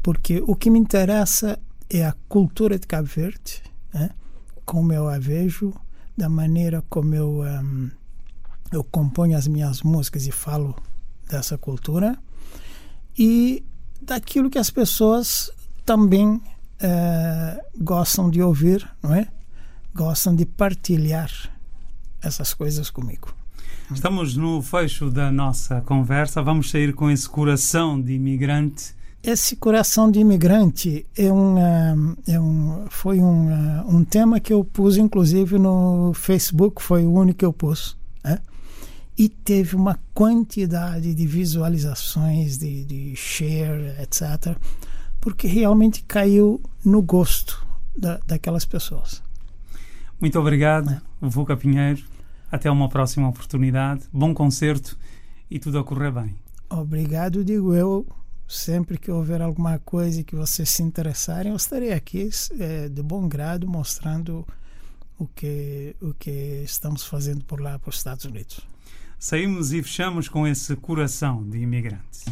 porque 0.03 0.43
o 0.45 0.55
que 0.55 0.69
me 0.69 0.77
interessa 0.77 1.57
é 1.89 2.05
a 2.05 2.13
cultura 2.27 2.77
de 2.79 2.87
Cabo 2.87 3.07
Verde, 3.07 3.61
né? 3.93 4.09
como 4.65 4.91
eu 4.93 5.07
a 5.07 5.19
vejo, 5.19 5.73
da 6.17 6.29
maneira 6.29 6.83
como 6.89 7.13
eu 7.13 7.41
um, 7.41 7.89
eu 8.71 8.83
componho 8.83 9.37
as 9.37 9.47
minhas 9.47 9.81
músicas 9.81 10.25
e 10.27 10.31
falo 10.31 10.75
dessa 11.29 11.57
cultura 11.57 12.17
e 13.17 13.63
daquilo 14.01 14.49
que 14.49 14.57
as 14.57 14.69
pessoas 14.69 15.51
também 15.85 16.35
uh, 16.35 17.61
gostam 17.77 18.29
de 18.29 18.41
ouvir, 18.41 18.87
não 19.01 19.13
é? 19.13 19.27
Gostam 19.93 20.35
de 20.35 20.45
partilhar 20.45 21.31
essas 22.21 22.53
coisas 22.53 22.89
comigo. 22.89 23.33
Estamos 23.93 24.35
no 24.35 24.61
fecho 24.61 25.11
da 25.11 25.31
nossa 25.31 25.79
conversa. 25.81 26.41
Vamos 26.41 26.71
sair 26.71 26.93
com 26.93 27.09
esse 27.09 27.29
coração 27.29 28.01
de 28.01 28.13
imigrante. 28.13 28.94
Esse 29.25 29.55
coração 29.55 30.11
de 30.11 30.19
imigrante 30.19 31.05
é 31.17 31.31
um, 31.31 31.57
é 32.27 32.39
um, 32.39 32.85
foi 32.89 33.19
um, 33.19 33.49
um 33.87 34.03
tema 34.03 34.39
que 34.39 34.53
eu 34.53 34.63
pus, 34.63 34.97
inclusive, 34.97 35.57
no 35.57 36.13
Facebook. 36.13 36.81
Foi 36.81 37.05
o 37.05 37.13
único 37.13 37.39
que 37.39 37.45
eu 37.45 37.53
pus. 37.53 37.97
Né? 38.23 38.39
E 39.17 39.27
teve 39.27 39.75
uma 39.75 39.99
quantidade 40.13 41.15
de 41.15 41.25
visualizações, 41.25 42.57
de, 42.57 42.83
de 42.85 43.15
share, 43.15 43.95
etc 43.99 44.55
porque 45.25 45.47
realmente 45.47 46.03
caiu 46.03 46.61
no 46.85 47.01
gosto 47.01 47.65
da, 47.97 48.19
daquelas 48.27 48.63
pessoas. 48.63 49.23
Muito 50.21 50.39
obrigado, 50.39 50.91
é. 50.91 51.01
Vuca 51.19 51.57
Pinheiro. 51.57 52.03
Até 52.51 52.69
uma 52.69 52.87
próxima 52.87 53.27
oportunidade. 53.27 54.03
Bom 54.13 54.35
concerto 54.35 54.95
e 55.49 55.57
tudo 55.57 55.79
a 55.79 55.83
correr 55.83 56.11
bem. 56.11 56.35
Obrigado, 56.69 57.43
digo 57.43 57.73
eu. 57.73 58.05
Sempre 58.47 58.97
que 58.97 59.11
houver 59.11 59.41
alguma 59.41 59.79
coisa 59.79 60.23
que 60.23 60.35
vocês 60.35 60.69
se 60.69 60.83
interessarem, 60.83 61.51
eu 61.51 61.55
estarei 61.55 61.91
aqui 61.93 62.29
é, 62.59 62.87
de 62.87 63.01
bom 63.01 63.27
grado 63.27 63.67
mostrando 63.67 64.45
o 65.17 65.27
que, 65.27 65.95
o 66.01 66.13
que 66.13 66.61
estamos 66.63 67.03
fazendo 67.05 67.43
por 67.43 67.59
lá, 67.59 67.79
para 67.79 67.89
os 67.89 67.97
Estados 67.97 68.25
Unidos. 68.25 68.59
Saímos 69.17 69.73
e 69.73 69.81
fechamos 69.81 70.29
com 70.29 70.47
esse 70.47 70.75
coração 70.75 71.43
de 71.49 71.57
imigrantes. 71.57 72.25